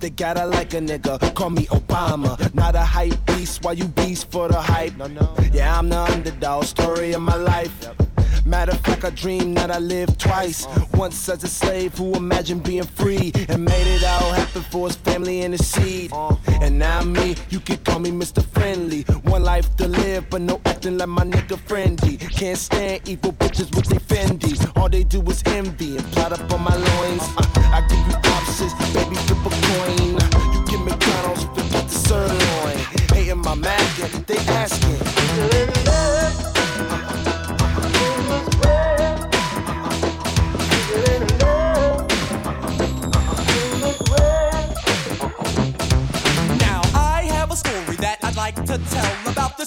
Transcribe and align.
They 0.00 0.10
gotta 0.10 0.46
like 0.46 0.74
a 0.74 0.80
nigga, 0.80 1.34
call 1.34 1.50
me 1.50 1.66
Obama. 1.66 2.36
Not 2.54 2.74
a 2.74 2.80
hype 2.80 3.24
beast, 3.26 3.64
why 3.64 3.72
you 3.72 3.86
beast 3.86 4.30
for 4.30 4.48
the 4.48 4.60
hype? 4.60 4.96
No, 4.96 5.06
no. 5.06 5.34
Yeah, 5.52 5.78
I'm 5.78 5.88
the 5.88 5.98
underdog, 5.98 6.64
story 6.64 7.12
of 7.12 7.22
my 7.22 7.36
life. 7.36 8.11
Matter 8.52 8.72
of 8.72 8.80
fact, 8.80 9.02
I 9.06 9.08
dream 9.08 9.54
that 9.54 9.70
I 9.70 9.78
lived 9.78 10.20
twice. 10.20 10.66
Once 10.92 11.26
as 11.30 11.42
a 11.42 11.48
slave 11.48 11.96
who 11.96 12.12
imagined 12.14 12.62
being 12.64 12.82
free 12.82 13.32
and 13.48 13.64
made 13.64 13.86
it 13.86 14.04
all 14.04 14.30
happen 14.30 14.60
for 14.70 14.88
his 14.88 14.96
family 14.96 15.40
and 15.40 15.54
his 15.54 15.66
seed. 15.66 16.12
And 16.60 16.78
now 16.78 17.00
me, 17.00 17.34
you 17.48 17.60
can 17.60 17.78
call 17.78 17.98
me 17.98 18.10
Mr. 18.10 18.44
Friendly. 18.44 19.04
One 19.24 19.42
life 19.42 19.74
to 19.76 19.88
live, 19.88 20.28
but 20.28 20.42
no 20.42 20.60
acting 20.66 20.98
like 20.98 21.08
my 21.08 21.24
nigga 21.24 21.58
friendly. 21.60 22.18
Can't 22.18 22.58
stand 22.58 23.08
evil 23.08 23.32
bitches 23.32 23.74
with 23.74 23.86
they 23.86 23.96
Fendi. 23.96 24.52
All 24.76 24.90
they 24.90 25.04
do 25.04 25.22
is 25.30 25.42
envy 25.46 25.96
and 25.96 26.04
plot 26.12 26.32
up 26.32 26.52
on 26.52 26.62
my 26.62 26.76
loins. 26.76 27.22
Uh, 27.38 27.46
I 27.56 27.80
give 27.88 28.06
you 28.06 28.16
options, 28.32 28.74
baby, 28.92 29.16
flip 29.24 29.46
a 29.46 29.50
coin. 29.64 30.12
You 30.52 30.62
give 30.66 30.84
McDonald's, 30.84 31.44
forget 31.44 31.88
the 31.88 31.94
sirloin. 32.04 32.76
Hating 33.14 33.38
my 33.38 33.54
magnet, 33.54 34.26
they 34.26 34.36
asking. 34.36 35.11
To 48.72 48.78
tell 48.90 49.30
about 49.30 49.58
this 49.58 49.61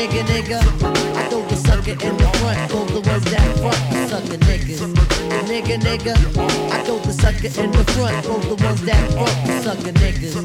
Nigga, 0.00 0.22
nigga, 0.32 0.60
I 1.14 1.28
throw 1.28 1.42
the 1.42 1.56
sucker 1.56 1.90
in 1.92 2.16
the 2.16 2.26
front, 2.40 2.72
hold 2.72 2.88
the 2.88 3.00
ones 3.06 3.22
that 3.24 3.44
front, 3.58 3.76
the 3.92 4.08
sucker 4.08 4.38
niggas. 4.48 4.80
Nigga, 5.44 5.76
nigga, 5.76 6.14
I 6.72 6.82
throw 6.84 6.98
the 7.00 7.12
sucker 7.12 7.52
in 7.60 7.70
the 7.70 7.84
front, 7.92 8.24
hold 8.24 8.42
the 8.44 8.64
ones 8.64 8.80
that 8.86 9.12
front, 9.12 9.36
the 9.44 9.60
sucker 9.60 9.92
niggas. 10.00 10.40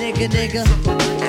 Nigga, 0.00 0.28
nigga, 0.32 0.64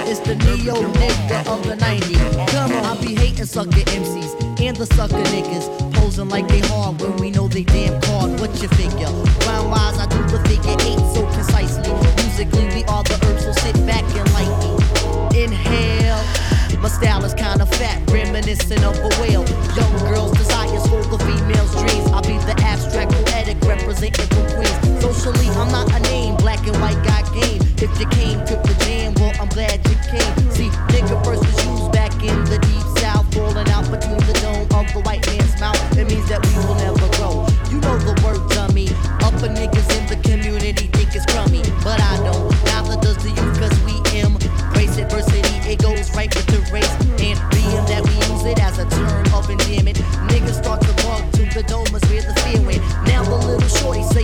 it's 0.07 0.21
the 0.21 0.35
neo 0.35 0.75
nigga 0.93 1.45
of 1.45 1.61
the 1.67 1.75
90s. 1.75 2.47
Come 2.51 2.71
on, 2.71 2.85
I 2.85 3.01
be 3.01 3.13
hating 3.15 3.43
sucker 3.43 3.83
MCs 3.99 4.61
and 4.65 4.77
the 4.77 4.85
sucker 4.85 5.21
niggas. 5.35 5.67
Posing 5.95 6.29
like 6.29 6.47
they 6.47 6.61
hard 6.71 7.01
when 7.01 7.17
we 7.17 7.31
know 7.31 7.49
they 7.49 7.65
damn 7.65 8.01
hard. 8.03 8.39
What 8.39 8.61
you 8.61 8.69
figure? 8.79 9.11
Round 9.45 9.71
wise, 9.71 9.99
I 9.99 10.05
do 10.05 10.23
the 10.31 10.39
figure 10.47 10.77
eight 10.87 11.03
so 11.13 11.27
concisely. 11.35 11.91
Musically, 12.23 12.65
we 12.73 12.85
are 12.85 13.03
the 13.03 13.19
herbs, 13.27 13.43
so 13.43 13.51
sit 13.51 13.75
back 13.85 14.05
and 14.15 14.31
light 14.31 14.55
me. 14.63 15.43
Inhale. 15.43 16.46
My 16.81 16.89
style 16.89 17.23
is 17.25 17.33
kinda 17.33 17.65
fat, 17.65 18.01
reminiscent 18.11 18.83
of 18.83 18.97
a 18.97 19.09
whale. 19.21 19.45
Young 19.75 19.97
girls' 20.07 20.31
desires 20.37 20.83
the 20.83 21.17
females' 21.19 21.73
dreams. 21.73 22.11
I'll 22.11 22.21
be 22.21 22.37
the 22.45 22.55
abstract 22.63 23.11
poetic 23.11 23.57
representing 23.65 24.27
for 24.27 24.43
Queens. 24.55 25.01
Socially, 25.01 25.49
I'm 25.57 25.71
not 25.71 25.91
a 25.93 25.99
name, 26.11 26.35
black 26.35 26.65
and 26.67 26.75
white 26.81 27.01
got 27.03 27.25
game. 27.33 27.61
If 27.79 27.91
you 27.99 28.07
came 28.07 28.39
to 28.45 28.55
the 28.55 28.75
jam, 28.85 29.13
well, 29.15 29.33
I'm 29.39 29.49
glad 29.49 29.79
you 29.87 29.95
came. 30.11 30.33
See, 30.51 30.69
nigga 30.93 31.15
first 31.23 31.43
used 31.65 31.91
back 31.91 32.13
in 32.23 32.37
the 32.45 32.59
deep 32.59 32.87
south, 33.01 33.25
falling 33.33 33.69
out 33.69 33.89
between 33.89 34.21
the 34.27 34.35
dome 34.43 34.67
of 34.77 34.85
the 34.93 35.01
white 35.01 35.25
man's 35.27 35.59
mouth. 35.59 35.79
It 35.97 36.07
means 36.07 36.27
that 36.29 36.45
we 36.45 36.53
will 36.65 36.75
never 36.75 37.07
grow. 37.17 37.47
You 37.71 37.79
know 37.79 37.97
the 37.97 38.13
word, 38.23 38.41
dummy. 38.49 38.89
Upper 39.23 39.49
niggas 39.49 39.89
in 39.97 40.05
the 40.11 40.17
community 40.27 40.87
think 40.93 41.15
it's 41.15 41.25
crummy, 41.25 41.63
but 41.83 42.01
I 42.01 42.17
don't. 42.27 42.51
Neither 42.65 42.99
does 43.01 43.17
the 43.23 43.31
youth, 43.31 43.59
cause 43.59 43.77
we 43.85 43.97
embrace 44.19 44.97
adversity. 44.97 45.55
It 45.71 45.81
goes 45.81 46.13
right 46.15 46.33
with 46.33 46.46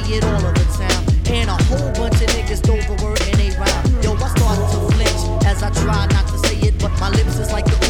it 0.10 0.24
all 0.24 0.40
the 0.40 0.66
time, 0.78 1.04
and 1.28 1.50
a 1.50 1.58
whole 1.70 1.92
bunch 1.94 2.22
of 2.22 2.30
niggas 2.36 2.58
stole 2.58 2.78
the 2.78 3.04
word 3.04 3.22
and 3.22 3.36
they 3.40 3.52
rhyme. 3.58 4.04
Yo, 4.04 4.14
I 4.14 4.28
start 4.36 4.60
to 4.72 4.80
flinch 4.94 5.46
as 5.46 5.64
I 5.64 5.70
try 5.72 6.08
not 6.08 6.28
to 6.28 6.38
say 6.40 6.56
it, 6.68 6.80
but 6.80 6.92
my 7.00 7.10
lips 7.10 7.38
is 7.40 7.52
like 7.52 7.66
the 7.66 7.83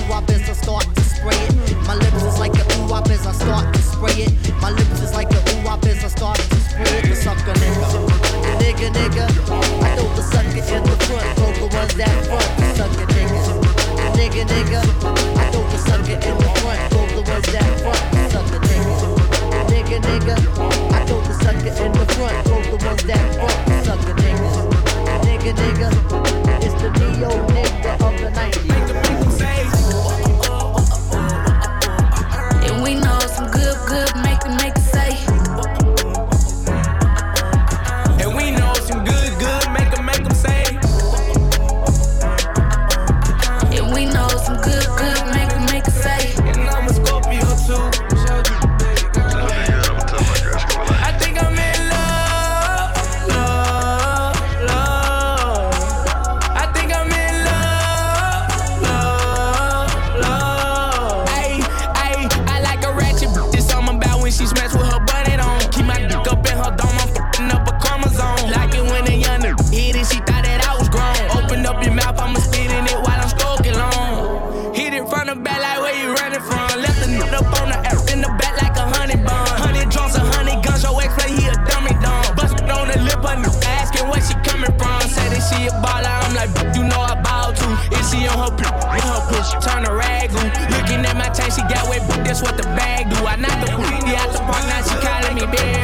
she 95.51 95.82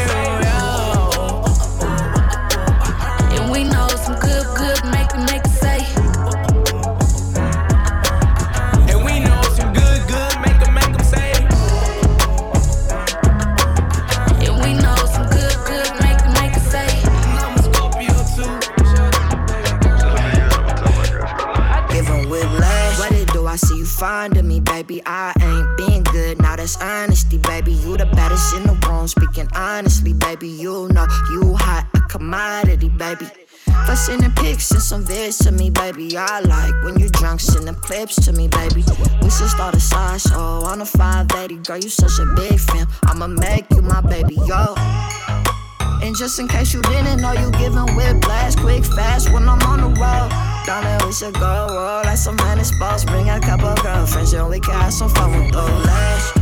in 46.39 46.48
case 46.48 46.74
you 46.74 46.81
didn't 46.84 47.22
know, 47.22 47.34
you 47.34 47.51
giving 47.51 47.96
whiplash 47.96 48.55
quick, 48.55 48.86
fast 48.86 49.31
when 49.31 49.48
I'm 49.48 49.62
on 49.63 49.79
the 49.81 50.00
road. 50.00 50.31
There, 50.65 51.00
we 51.05 51.12
should 51.12 51.34
go 51.34 51.67
roll 51.69 52.03
like 52.03 52.17
some 52.17 52.36
man 52.38 52.62
boss. 52.79 53.03
Bring 53.03 53.29
a 53.29 53.39
couple 53.39 53.74
girlfriends, 53.84 54.31
you 54.31 54.39
only 54.39 54.60
can 54.60 54.74
have 54.74 54.93
some 54.93 55.10
fun 55.10 55.31
with 55.31 55.51
those 55.51 55.86
lash. 55.86 56.38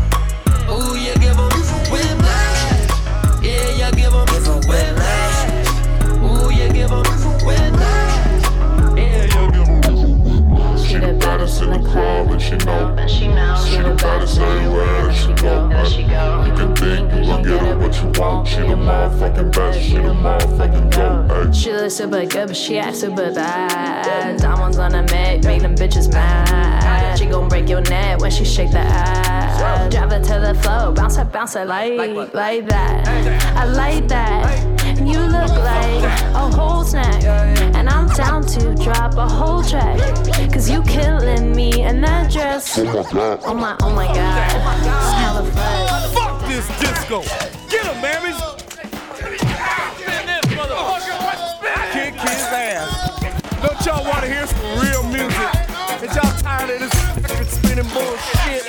Ooh, 0.70 0.96
you 0.96 1.13
give 1.16 1.38
them 1.38 1.50
whiplash. 1.89 3.42
Yeah, 3.42 3.88
you 3.88 3.92
give 3.96 4.12
them 4.12 4.27
whiplash. 4.68 5.38
Ooh, 6.22 6.51
you 6.51 6.70
give 6.72 6.89
them 6.89 7.04
whiplash. 7.46 8.13
Yeah, 8.98 9.24
you 9.24 9.51
give 9.51 9.66
them 9.66 10.77
She 10.77 10.98
the 10.98 11.18
baddest 11.20 11.62
in 11.62 11.70
the 11.72 11.80
club, 11.89 12.30
and 12.30 12.42
she 13.10 13.27
know, 13.27 13.66
she 13.66 13.77
the 13.77 13.96
baddest 13.96 14.38
everywhere 14.38 15.08
that 15.08 15.88
she 15.88 16.04
go, 16.04 16.47
get 17.48 17.62
her 17.62 17.77
what 17.77 17.96
you 18.01 18.22
want. 18.22 18.48
She 18.48 18.58
the 18.58 18.75
motherfucking 18.75 19.54
best, 19.54 19.80
she 19.82 19.94
the 19.96 20.13
motherfucking 20.13 20.92
goat. 20.92 21.56
She 21.56 21.72
looks 21.72 21.96
super 21.96 22.25
good, 22.25 22.48
but 22.48 22.58
she 22.58 22.77
acts 22.77 23.00
super 23.00 23.34
bad. 23.34 24.39
Diamonds 24.39 24.77
on 24.77 24.94
her 24.94 25.04
neck, 25.04 25.44
make 25.44 25.62
them 25.62 25.75
bitches 25.75 26.12
mad. 26.12 27.18
She 27.18 27.25
gon' 27.25 27.48
break 27.48 27.68
your 27.70 27.82
neck 27.82 28.20
when 28.20 28.32
she 28.32 28.46
shake 28.46 28.72
that 28.72 28.88
ass. 28.88 29.92
Drive 29.92 30.12
her 30.12 30.20
to 30.20 30.39
the 30.39 30.54
floor, 30.62 30.92
bounce 30.92 31.18
it, 31.18 31.32
bounce 31.32 31.56
it 31.56 31.68
like, 31.68 31.98
like 32.34 32.68
that. 32.68 33.08
I 33.56 33.66
like 33.66 34.08
that. 34.10 34.63
You 34.98 35.20
look 35.20 35.50
like 35.50 36.04
a 36.34 36.50
whole 36.56 36.84
snack, 36.84 37.24
and 37.24 37.89
I'm 37.89 38.08
down 38.10 38.46
to 38.48 38.75
drop 38.75 39.16
a 39.16 39.27
whole 39.27 39.63
track. 39.63 39.98
Cause 40.51 40.70
you 40.70 40.82
killing 40.84 41.56
me 41.56 41.84
in 41.84 42.01
that 42.01 42.32
dress. 42.32 42.77
Oh 42.80 43.54
my, 43.54 43.75
oh 43.82 43.94
my 43.94 44.08
god. 44.08 44.48
It's 44.48 45.12
hella 45.13 45.44
fun. 45.51 46.10
Fuck 46.13 46.48
this 46.48 46.68
disco. 47.07 47.21
Get 47.69 47.85
him, 47.85 48.01
mammies. 48.01 48.37
Kick 51.91 52.13
his 52.13 52.41
ass. 52.51 53.21
Don't 53.61 53.85
y'all 53.85 54.03
want 54.03 54.23
to 54.23 54.27
hear 54.27 54.47
some 54.47 54.79
real 54.79 55.03
music? 55.03 55.69
And 56.01 56.15
y'all 56.15 56.37
tired 56.41 56.69
of 56.69 56.79
this 56.79 56.93
fucking 57.21 57.47
spinning 57.47 57.89
bullshit? 57.93 58.65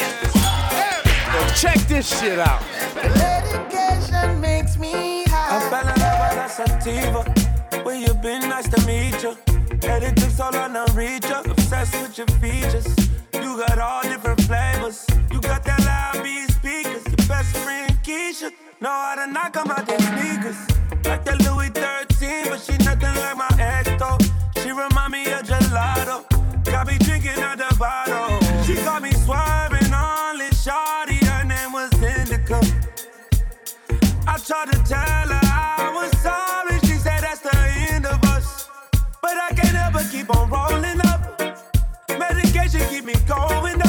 Well, 1.32 1.50
check 1.54 1.78
this 1.88 2.20
shit 2.20 2.38
out. 2.38 2.62
Dedication 2.94 4.40
makes 4.40 4.78
me 4.78 5.24
I 5.30 5.60
fell 5.70 5.88
in 5.88 6.00
love 6.00 6.18
with 6.30 6.44
a 6.44 6.48
sativa. 6.48 7.82
Where 7.84 7.96
you 7.96 8.14
been? 8.14 8.48
Nice 8.48 8.68
to 8.68 8.86
meet 8.86 9.22
you. 9.22 9.36
Headed 9.82 10.16
to 10.16 10.30
so 10.30 10.50
long 10.50 10.72
to 10.74 10.92
reach 10.94 11.26
you. 11.28 11.36
Obsessed 11.50 11.94
with 12.00 12.18
your 12.18 12.26
features. 12.38 12.86
You 13.34 13.58
got 13.58 13.78
all 13.78 14.02
different 14.02 14.40
flavors. 14.42 15.06
You 15.30 15.40
got 15.40 15.64
that 15.64 15.77
Know 18.40 18.88
how 18.88 19.16
to 19.16 19.26
knock 19.26 19.56
'em 19.56 19.68
out 19.68 19.84
their 19.84 19.98
sneakers. 19.98 20.56
Like 21.04 21.24
that 21.24 21.40
Louis 21.42 21.70
13, 21.70 22.44
but 22.48 22.60
she 22.60 22.76
nothing 22.84 23.12
like 23.22 23.36
my 23.36 23.50
ex 23.58 23.90
though. 23.98 24.16
She 24.62 24.70
remind 24.70 25.10
me 25.10 25.24
of 25.32 25.42
gelato. 25.42 26.22
Got 26.64 26.86
me 26.86 26.98
drinking 26.98 27.40
out 27.42 27.58
the 27.58 27.74
bottle. 27.76 28.38
She 28.62 28.76
got 28.76 29.02
me 29.02 29.10
swerving 29.10 29.92
on 29.92 30.38
this 30.38 30.64
shawty. 30.64 31.18
Her 31.26 31.44
name 31.44 31.72
was 31.72 31.90
Indica. 31.94 32.60
I 34.28 34.38
tried 34.38 34.70
to 34.70 34.78
tell 34.84 35.28
her 35.34 35.40
I 35.42 35.90
was 35.92 36.16
sorry. 36.20 36.78
She 36.86 36.94
said 37.04 37.22
that's 37.22 37.40
the 37.40 37.56
end 37.90 38.06
of 38.06 38.22
us. 38.34 38.68
But 39.20 39.36
I 39.36 39.50
can't 39.52 39.74
ever 39.74 40.04
keep 40.12 40.30
on 40.30 40.48
rolling 40.48 41.00
up. 41.12 41.20
Medication 42.16 42.82
keep 42.88 43.04
me 43.04 43.14
going 43.26 43.82
up. 43.82 43.87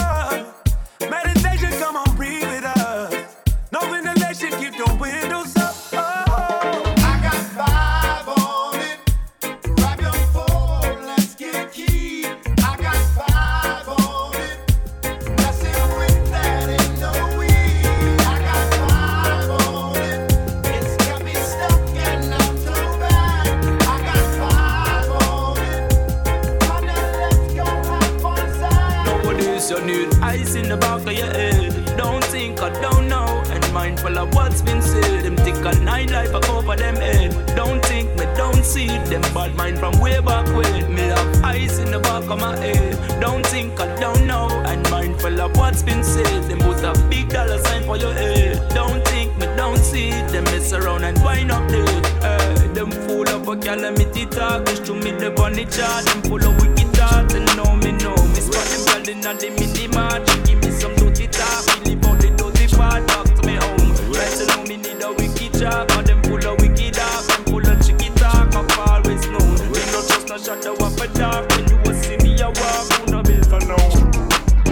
Nowadays 29.70 29.88
you 29.88 30.06
need 30.06 30.24
ice 30.24 30.56
in 30.56 30.70
the 30.70 30.78
back 30.78 31.02
of 31.02 31.14
your 31.14 31.28
head. 31.28 31.98
Don't 31.98 32.24
think 32.26 32.62
I 32.62 32.70
don't 32.82 33.08
know, 33.08 33.44
and 33.50 33.74
mindful 33.74 34.18
of 34.18 34.34
what's 34.34 34.62
been 34.62 34.82
said. 34.82 35.24
Them 35.24 35.36
thick 35.38 35.56
a 35.56 35.78
nine 35.80 36.12
life 36.12 36.34
I 36.34 36.40
cover 36.40 36.76
them 36.76 36.96
head. 36.96 37.32
Don't 37.56 37.84
think 37.86 38.10
me 38.18 38.26
don't 38.36 38.64
see 38.64 38.88
them 38.88 39.22
bad 39.34 39.56
mind 39.56 39.78
from 39.80 40.00
way 40.00 40.20
back 40.22 40.48
when. 40.48 40.94
Me 40.94 41.02
have 41.02 41.44
ice 41.44 41.80
in 41.80 41.92
the 41.92 42.00
back 42.00 42.30
of 42.30 42.40
my 42.40 42.58
head. 42.58 43.22
Don't 43.22 43.46
think 43.46 43.80
I 43.80 43.88
don't 44.00 44.26
know, 44.26 44.48
and 44.66 44.90
mindful 44.90 45.40
of 45.42 45.56
what's 45.58 45.84
been 45.84 46.04
said. 46.04 46.44
Them 46.50 46.60
put 46.60 46.84
a 46.84 46.94
big 47.10 47.30
dollar 47.30 47.60
sign 47.60 47.84
for 47.84 47.98
your 47.98 48.14
head. 48.14 48.58
Don't 48.70 49.06
think 49.08 49.38
me 49.38 49.46
don't 49.56 49.78
see 49.78 50.12
them 50.32 50.46
mess 50.46 50.74
around 50.74 51.04
and 51.04 51.22
wind 51.24 51.52
up 51.52 51.70
there. 51.70 51.86
Hey, 52.22 52.68
them 52.74 52.92
full 52.92 53.28
of 53.30 53.48
a 53.48 53.56
calamity 53.56 54.26
talk. 54.26 54.66
Wish 54.66 54.80
to 54.80 54.94
me 54.96 55.12
the 55.12 55.32
bunny 55.32 55.66
chart. 55.66 56.06
Them 56.06 56.22
full 56.24 56.44
of 56.44 56.56
wicked 56.62 56.88
thoughts 56.96 57.34
and 57.34 57.46
know 57.58 57.76
me 57.76 57.92
know 57.92 58.16
me 58.16 58.42
spot 58.42 58.66
them 58.66 58.89
girl 59.00 59.10
in 59.10 59.22
the 59.22 59.50
mini 59.60 59.88
mart. 59.88 60.26
Give 60.46 60.62
me 60.62 60.72
some 60.72 60.96
dirty 60.96 61.28
talk. 61.28 61.66
Me 61.86 61.96
live 61.96 62.20
the 62.20 62.30
dirty 62.36 62.68
part. 62.76 63.08
Talk 63.08 63.26
to 63.26 63.48
me 63.48 63.56
home. 63.56 64.12
Right 64.12 64.32
so 64.32 64.46
now 64.46 64.64
me 64.64 64.78
need 64.78 65.02
a 65.02 65.12
wicked 65.12 65.54
job. 65.60 65.88
Cause 65.90 66.06
them 66.06 66.22
full 66.24 66.46
of 66.46 66.60
wicked 66.62 66.94
talk. 66.94 67.24
Them 67.28 67.44
full 67.46 67.68
of 67.68 67.78
chicky 67.86 68.10
talk. 68.16 68.54
I've 68.56 68.80
always 68.80 69.26
known. 69.28 69.58
We 69.72 69.80
no 69.92 70.00
trust 70.08 70.28
no 70.28 70.38
shadow 70.38 70.74
of 70.74 71.00
a 71.00 71.08
dark. 71.14 71.50
When 71.52 71.68
you 71.70 71.78
will 71.86 71.98
see 72.02 72.18
me 72.18 72.40
a 72.42 72.48
walk, 72.48 72.86
who 72.94 73.12
no 73.12 73.24
better 73.24 73.62
know. 73.68 73.88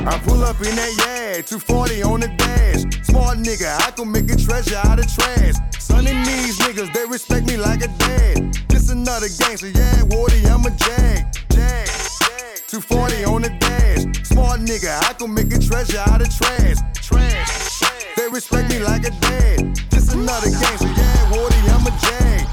I 0.07 0.17
pull 0.24 0.43
up 0.43 0.60
in 0.62 0.75
that 0.75 0.93
yard, 1.03 1.48
240 1.48 2.03
on 2.03 2.19
the 2.22 2.27
dash. 2.38 2.84
Smart 3.05 3.39
nigga, 3.39 3.75
I 3.86 3.91
can 3.91 4.12
make 4.12 4.31
a 4.31 4.38
treasure 4.38 4.79
out 4.86 5.00
of 5.00 5.07
trash. 5.13 5.55
Son 5.79 6.07
and 6.07 6.25
these 6.25 6.57
niggas, 6.60 6.93
they 6.93 7.05
respect 7.05 7.46
me 7.48 7.57
like 7.57 7.84
a 7.84 7.88
dad. 7.88 8.53
This 8.69 8.89
another 8.89 9.27
gangster, 9.27 9.69
yeah, 9.69 10.03
Wardy, 10.07 10.46
I'm 10.50 10.65
a 10.65 10.72
jag. 10.72 11.25
jag. 11.51 11.88
Jag. 11.89 12.57
240 12.69 13.25
on 13.25 13.41
the 13.41 13.50
dash. 13.60 14.17
Smart 14.38 14.60
nigga, 14.60 14.94
I 15.10 15.13
can 15.13 15.34
make 15.34 15.51
a 15.51 15.58
treasure 15.58 15.98
out 15.98 16.22
of 16.22 16.29
trash. 16.29 16.77
Trash. 17.01 17.82
They 18.15 18.27
respect 18.27 18.70
me 18.70 18.77
like 18.77 19.03
a 19.08 19.10
dad. 19.10 19.75
This 19.89 20.13
another 20.13 20.51
gangster, 20.51 20.86
yeah, 20.86 21.32
Wardy, 21.32 21.58
I'm 21.74 21.88
a 21.88 21.91
jag. 22.06 22.46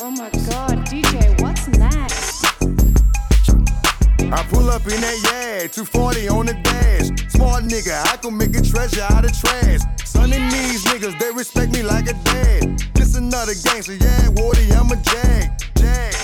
Oh 0.00 0.10
my 0.10 0.30
god, 0.50 0.84
DJ, 0.88 1.40
what's 1.42 1.68
next? 1.68 2.44
I 4.32 4.42
pull 4.50 4.68
up 4.68 4.82
in 4.82 5.00
that 5.00 5.16
yard, 5.30 5.72
240 5.74 6.28
on 6.28 6.46
the 6.46 6.54
dash. 6.64 7.10
Smart 7.30 7.62
nigga, 7.62 8.04
I 8.12 8.16
can 8.16 8.36
make 8.36 8.56
a 8.56 8.62
treasure 8.62 9.06
out 9.10 9.24
of 9.24 9.32
trash. 9.38 9.78
Son 10.04 10.32
and 10.32 10.50
these 10.50 10.84
niggas, 10.86 11.16
they 11.20 11.30
respect 11.30 11.70
me 11.70 11.84
like 11.84 12.10
a 12.10 12.14
dad. 12.24 12.97
Another 13.18 13.54
gangster, 13.64 13.94
yeah, 13.94 14.30
Wardy, 14.38 14.70
I'm 14.78 14.92
a 14.92 14.96
jag. 15.02 15.50
Jag. 15.74 16.14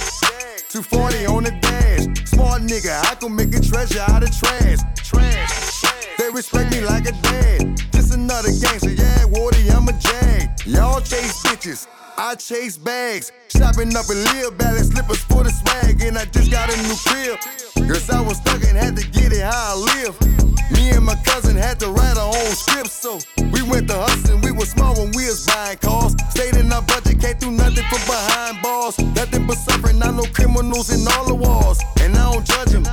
240 0.71 1.27
on 1.27 1.43
the 1.43 1.51
dash. 1.61 2.07
Smart 2.31 2.63
nigga, 2.63 2.95
I 3.11 3.17
can 3.17 3.35
make 3.35 3.53
a 3.53 3.61
treasure 3.61 3.99
out 4.07 4.23
of 4.23 4.31
trash. 4.31 4.79
Trash. 5.03 5.83
They 6.19 6.31
respect 6.31 6.71
me 6.71 6.83
like 6.83 7.09
a 7.09 7.13
dad. 7.13 7.77
This 7.91 8.15
another 8.15 8.51
gangster, 8.63 8.93
yeah, 8.93 9.27
Wardy, 9.27 9.75
I'm 9.75 9.89
a 9.89 9.93
jag. 9.93 10.67
Y'all 10.67 11.01
chase 11.01 11.43
bitches. 11.43 11.89
I 12.17 12.37
chase 12.37 12.77
bags. 12.77 13.33
Shopping 13.49 13.97
up 13.97 14.09
in 14.09 14.23
Lil 14.31 14.53
Valley, 14.53 14.85
slippers 14.85 15.19
for 15.25 15.43
the 15.43 15.51
swag. 15.51 16.01
And 16.01 16.17
I 16.17 16.27
just 16.27 16.53
got 16.53 16.73
a 16.73 16.77
new 16.83 16.95
crib. 16.95 17.41
Cause 17.89 18.09
I 18.09 18.21
was 18.21 18.37
stuck 18.37 18.63
and 18.63 18.79
had 18.79 18.95
to 18.95 19.05
get 19.09 19.33
it 19.33 19.43
how 19.43 19.75
I 19.75 20.05
live. 20.07 20.44
Me 20.71 20.91
and 20.91 21.05
my 21.05 21.17
cousin 21.25 21.57
had 21.57 21.79
to 21.81 21.91
write 21.91 22.17
our 22.17 22.29
own 22.29 22.55
script, 22.55 22.91
so 22.91 23.19
we 23.53 23.63
went 23.63 23.89
to 23.89 23.97
hustling. 23.97 24.41
We 24.41 24.53
were 24.53 24.67
small 24.67 24.95
when 24.95 25.13
we 25.17 25.27
was 25.27 25.47
buying 25.47 25.79
cars. 25.79 26.15
Stayed 26.31 26.57
in 26.57 26.73
our 26.73 26.83
budget, 26.83 27.21
can't 27.21 27.39
do 27.39 27.51
nothing 27.51 27.85
from 27.85 28.03
behind 28.07 28.63
bars. 28.63 28.99
Nothing 28.99 29.47
but 29.47 29.57
suffering, 29.57 30.03
I 30.03 30.11
know 30.11 30.25
criminals 30.33 30.91
in 30.91 31.07
all 31.13 31.27
the 31.27 31.35
walls. 31.35 31.81
And 32.01 32.17
I 32.17 32.33
don't 32.33 32.47
judge 32.47 32.71
them. 32.71 32.85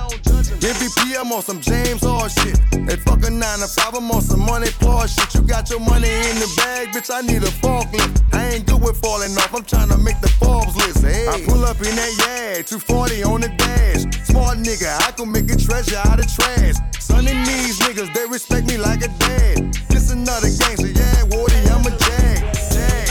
MVP, 0.61 1.19
I'm 1.19 1.31
on 1.31 1.41
some 1.41 1.59
James 1.59 2.03
Hard 2.03 2.31
shit. 2.31 2.59
And 2.73 2.99
fuck 3.01 3.23
a 3.25 3.29
nine 3.29 3.59
to 3.59 3.67
five, 3.67 3.95
I'm 3.95 4.11
on 4.11 4.21
some 4.21 4.45
money 4.45 4.67
plus 4.79 5.15
shit. 5.15 5.33
You 5.33 5.41
got 5.41 5.69
your 5.69 5.79
money 5.79 6.09
in 6.09 6.35
the 6.37 6.53
bag, 6.57 6.89
bitch. 6.89 7.09
I 7.13 7.21
need 7.21 7.43
a 7.43 7.51
forklift. 7.63 8.21
I 8.33 8.49
ain't 8.55 8.65
good 8.67 8.81
with 8.81 8.97
falling 9.01 9.31
off. 9.37 9.53
I'm 9.55 9.63
trying 9.63 9.89
to 9.89 9.97
make 9.97 10.19
the 10.21 10.29
Forbes 10.29 10.75
list. 10.75 11.03
Hey, 11.03 11.27
I 11.27 11.41
pull 11.45 11.65
up 11.65 11.77
in 11.77 11.95
that 11.95 12.11
yag, 12.21 12.67
240 12.67 13.23
on 13.23 13.41
the 13.41 13.49
dash. 13.57 14.03
Smart 14.27 14.59
nigga, 14.59 14.91
I 15.07 15.11
can 15.11 15.31
make 15.31 15.49
a 15.51 15.57
treasure 15.57 15.97
out 16.05 16.19
of 16.19 16.27
trash. 16.31 16.75
Son 16.99 17.27
and 17.27 17.47
these 17.61 17.79
niggas, 17.79 18.13
they 18.13 18.25
respect 18.25 18.67
me 18.67 18.77
like 18.77 19.03
a 19.03 19.07
dad. 19.07 19.73
This 19.89 20.11
another 20.11 20.49
gangster, 20.49 20.87
yeah, 20.87 21.23
Woody, 21.23 21.55
I'm 21.69 21.85
a 21.85 21.91
jag. 21.91 22.37
Jag. 22.73 23.07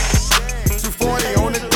240 0.81 1.35
on 1.35 1.53
the 1.53 1.70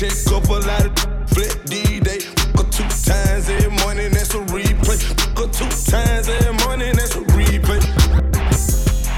check 0.00 0.32
up 0.32 0.48
a 0.48 0.52
lot 0.52 0.86
of 0.86 1.28
flip 1.28 1.52
D-Day. 1.66 2.20
Fuck 2.56 2.64
her 2.64 2.70
two 2.72 2.88
times 3.04 3.50
every 3.50 3.70
morning, 3.84 4.10
that's 4.12 4.32
a 4.32 4.38
replay. 4.48 4.96
Fuck 5.36 5.52
two 5.52 5.68
times 5.90 6.26
every 6.26 6.54
morning, 6.64 6.96
that's 6.96 7.16
a 7.16 7.20
replay. 7.36 7.82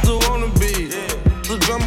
So 0.05 0.19
wanna 0.29 0.49
be 0.59 0.91
the 1.47 1.57
drama 1.61 1.82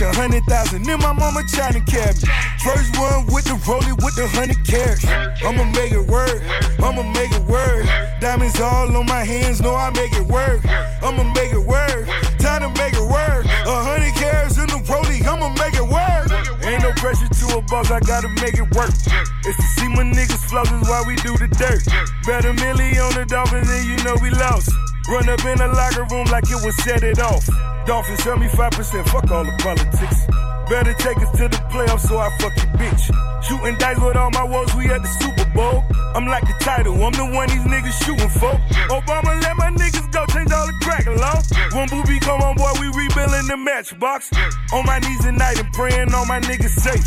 A 0.00 0.14
hundred 0.14 0.44
thousand 0.44 0.88
in 0.88 0.98
my 1.00 1.12
mama 1.12 1.42
China 1.44 1.78
cabinet. 1.84 2.24
First 2.64 2.96
one 2.96 3.26
with 3.28 3.44
the 3.44 3.52
rollie 3.68 3.92
with 4.00 4.16
the 4.16 4.26
hundred 4.32 4.56
carats. 4.64 5.04
I'ma 5.44 5.64
make 5.76 5.92
it 5.92 6.08
work. 6.08 6.40
I'ma 6.80 7.02
make 7.12 7.28
it 7.32 7.44
work. 7.44 7.84
Diamonds 8.18 8.58
all 8.60 8.96
on 8.96 9.04
my 9.04 9.24
hands, 9.24 9.60
know 9.60 9.74
I 9.74 9.90
make 9.90 10.16
it 10.16 10.24
work. 10.24 10.64
I'ma 11.04 11.24
make 11.36 11.52
it 11.52 11.60
work. 11.60 12.08
Time 12.40 12.64
to 12.64 12.72
make 12.80 12.96
it 12.96 13.04
work. 13.04 13.44
A 13.44 13.76
hundred 13.84 14.14
carats 14.16 14.56
in 14.56 14.68
the 14.72 14.80
rollie, 14.88 15.20
I'ma 15.20 15.52
make 15.60 15.76
it 15.76 15.84
work. 15.84 16.32
Ain't 16.64 16.82
no 16.82 16.92
pressure 16.96 17.28
to 17.28 17.58
a 17.58 17.62
boss, 17.68 17.90
I 17.90 18.00
gotta 18.00 18.28
make 18.40 18.56
it 18.56 18.72
work. 18.72 18.96
It's 19.44 19.56
to 19.56 19.68
see 19.76 19.88
my 19.88 20.04
niggas 20.04 20.48
is 20.48 20.88
why 20.88 21.04
we 21.06 21.16
do 21.16 21.36
the 21.36 21.48
dirt. 21.60 21.84
Bet 22.24 22.48
a 22.48 22.56
milli 22.56 22.96
on 23.04 23.12
the 23.20 23.26
Dolphins 23.28 23.68
and 23.68 23.84
you 23.84 23.96
know 24.04 24.16
we 24.22 24.30
lost. 24.30 24.72
Run 25.10 25.28
up 25.28 25.44
in 25.44 25.58
the 25.58 25.66
locker 25.66 26.06
room 26.14 26.26
like 26.30 26.46
it 26.46 26.62
was 26.62 26.76
set 26.86 27.02
it 27.02 27.18
off. 27.18 27.42
Dolphins 27.84 28.20
75%, 28.20 29.10
fuck 29.10 29.28
all 29.32 29.42
the 29.42 29.50
politics. 29.58 30.22
Better 30.70 30.94
take 30.94 31.18
us 31.18 31.34
to 31.34 31.50
the 31.50 31.58
playoffs 31.66 32.06
so 32.06 32.14
I 32.14 32.30
fuck 32.38 32.54
your 32.54 32.70
bitch. 32.78 33.10
Shooting 33.42 33.74
dice 33.82 33.98
with 33.98 34.14
all 34.14 34.30
my 34.30 34.44
woes, 34.44 34.70
we 34.78 34.86
at 34.86 35.02
the 35.02 35.10
Super 35.18 35.50
Bowl. 35.50 35.82
I'm 36.14 36.26
like 36.30 36.46
the 36.46 36.54
title, 36.62 36.94
I'm 36.94 37.10
the 37.10 37.26
one 37.26 37.50
these 37.50 37.66
niggas 37.66 37.98
shooting 38.06 38.30
for. 38.38 38.54
Obama 38.86 39.34
let 39.42 39.56
my 39.58 39.74
niggas 39.74 40.06
go, 40.14 40.22
change 40.30 40.52
all 40.52 40.66
the 40.70 40.78
crack 40.78 41.02
law. 41.10 41.42
When 41.74 41.90
Booby 41.90 42.20
come 42.20 42.40
on 42.42 42.54
boy, 42.54 42.70
we 42.78 42.86
rebuilding 42.94 43.50
the 43.50 43.56
matchbox. 43.56 44.30
On 44.72 44.86
my 44.86 45.00
knees 45.00 45.26
tonight 45.26 45.58
and 45.58 45.72
praying 45.72 46.14
all 46.14 46.26
my 46.26 46.38
niggas 46.38 46.78
safe. 46.78 47.02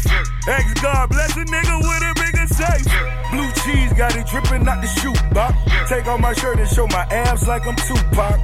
Ask 0.52 0.84
God, 0.84 1.08
bless 1.08 1.32
a 1.38 1.46
nigga 1.48 1.80
with 1.80 2.04
a 2.04 2.24
Blue 3.32 3.52
cheese 3.64 3.94
got 3.94 4.16
it 4.16 4.28
dripping 4.28 4.68
out 4.68 4.82
the 4.82 4.88
shoe 4.88 5.14
box. 5.34 5.56
Take 5.90 6.08
off 6.08 6.20
my 6.20 6.34
shirt 6.34 6.60
and 6.60 6.70
show 6.70 6.88
my 6.88 7.06
abs 7.10 7.48
like 7.48 7.66
I'm 7.66 7.76
Tupac. 7.76 8.40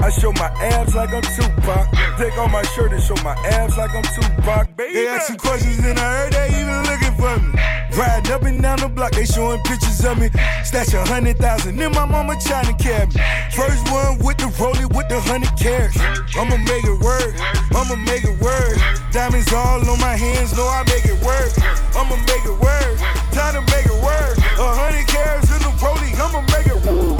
I 0.00 0.10
show 0.10 0.32
my 0.32 0.48
abs 0.60 0.94
like 0.94 1.12
I'm 1.12 1.22
Tupac. 1.22 1.88
Take 2.18 2.36
off 2.38 2.52
my 2.52 2.62
shirt 2.74 2.92
and 2.92 3.02
show 3.02 3.16
my 3.24 3.34
abs 3.46 3.76
like 3.76 3.90
I'm 3.94 4.02
Tupac. 4.02 4.76
Baby. 4.76 4.92
They 4.94 5.08
asking 5.08 5.38
questions 5.38 5.78
and 5.84 5.98
I 5.98 6.16
heard 6.16 6.32
they 6.32 6.60
even 6.60 6.82
looking 6.84 7.14
for 7.16 7.38
me. 7.40 7.77
Riding 7.98 8.30
up 8.30 8.42
and 8.42 8.62
down 8.62 8.78
the 8.78 8.88
block, 8.88 9.10
they 9.10 9.24
showing 9.24 9.60
pictures 9.64 10.04
of 10.04 10.18
me. 10.20 10.30
Stash 10.62 10.94
a 10.94 11.04
hundred 11.04 11.38
thousand 11.38 11.82
in 11.82 11.90
my 11.90 12.04
mama 12.04 12.38
China 12.38 12.72
cabinet. 12.78 13.18
First 13.50 13.90
one 13.90 14.22
with 14.22 14.38
the 14.38 14.46
rollie 14.54 14.86
with 14.86 15.08
the 15.08 15.18
hundred 15.18 15.50
carats. 15.58 15.98
I'ma 16.38 16.58
make 16.62 16.86
it 16.86 16.98
work. 17.02 17.34
I'ma 17.74 17.96
make 18.06 18.22
it 18.22 18.38
work. 18.38 18.78
Diamonds 19.10 19.52
all 19.52 19.82
on 19.82 19.98
my 19.98 20.14
hands, 20.14 20.56
know 20.56 20.68
I 20.70 20.86
make 20.86 21.06
it 21.10 21.18
work. 21.26 21.50
I'ma 21.98 22.14
make 22.30 22.46
it 22.46 22.54
work. 22.62 22.98
Time 23.34 23.58
to 23.58 23.62
make 23.74 23.90
it 23.90 23.98
work. 23.98 24.38
A 24.38 24.68
hundred 24.78 25.06
carats 25.10 25.50
in 25.50 25.58
the 25.58 25.74
rollie, 25.82 26.14
I'ma 26.22 26.46
make 26.54 26.70
it 26.70 26.78
work. 26.86 27.18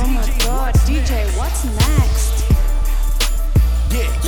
Oh 0.00 0.06
my 0.08 0.24
god, 0.40 0.72
DJ, 0.88 1.28
what's 1.36 1.64
next? 1.66 2.17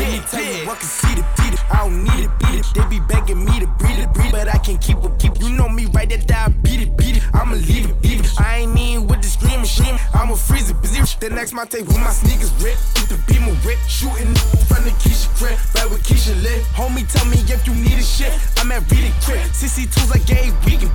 Let 0.00 0.12
me 0.12 0.20
tell 0.30 0.40
you, 0.40 0.64
I 0.64 0.74
can 0.76 0.88
see 0.88 1.14
the 1.14 1.24
beat 1.36 1.52
it. 1.52 1.60
I 1.70 1.84
don't 1.84 2.04
need 2.04 2.24
it, 2.24 2.30
beat 2.40 2.56
it. 2.56 2.66
They 2.72 2.84
be 2.88 3.00
begging 3.04 3.44
me 3.44 3.60
to 3.60 3.66
breathe 3.76 4.00
it, 4.00 4.10
breathe, 4.14 4.32
but 4.32 4.48
I 4.48 4.56
can't 4.56 4.80
keep 4.80 4.96
it, 4.96 5.18
keep 5.18 5.32
it. 5.32 5.42
You 5.42 5.50
know 5.50 5.68
me 5.68 5.84
right 5.92 6.08
that 6.08 6.24
I 6.32 6.48
beat 6.48 6.80
it, 6.80 6.96
beat 6.96 7.18
it. 7.18 7.22
I'ma 7.34 7.56
leave 7.56 7.84
it, 7.90 8.00
leave 8.02 8.20
it. 8.20 8.40
I 8.40 8.64
ain't 8.64 8.72
mean 8.72 9.06
with 9.06 9.20
the 9.20 9.28
screaming, 9.28 9.66
scream. 9.66 9.98
I'ma 10.14 10.36
freeze 10.36 10.70
it, 10.70 10.80
busy. 10.80 11.04
The 11.20 11.28
next 11.28 11.52
my 11.52 11.66
tape 11.66 11.84
with 11.84 12.00
my 12.00 12.08
sneakers 12.16 12.50
rip, 12.64 12.80
with 12.96 13.12
the 13.12 13.20
beamer 13.28 13.52
rip, 13.60 13.76
shooting 13.88 14.32
from 14.64 14.88
the 14.88 14.94
Keisha 15.04 15.28
crib, 15.36 15.58
right 15.76 15.90
with 15.90 16.02
Keisha 16.02 16.32
lit. 16.42 16.64
Homie, 16.72 17.04
tell 17.12 17.26
me 17.28 17.36
if 17.36 17.66
you 17.66 17.74
need 17.74 17.98
a 17.98 18.02
shit. 18.02 18.32
I'm 18.56 18.72
at 18.72 18.90
Reading 18.90 19.12
Crib, 19.20 19.44
62s 19.52 20.16
I 20.16 20.18
gave 20.24 20.54
vegan. 20.64 20.88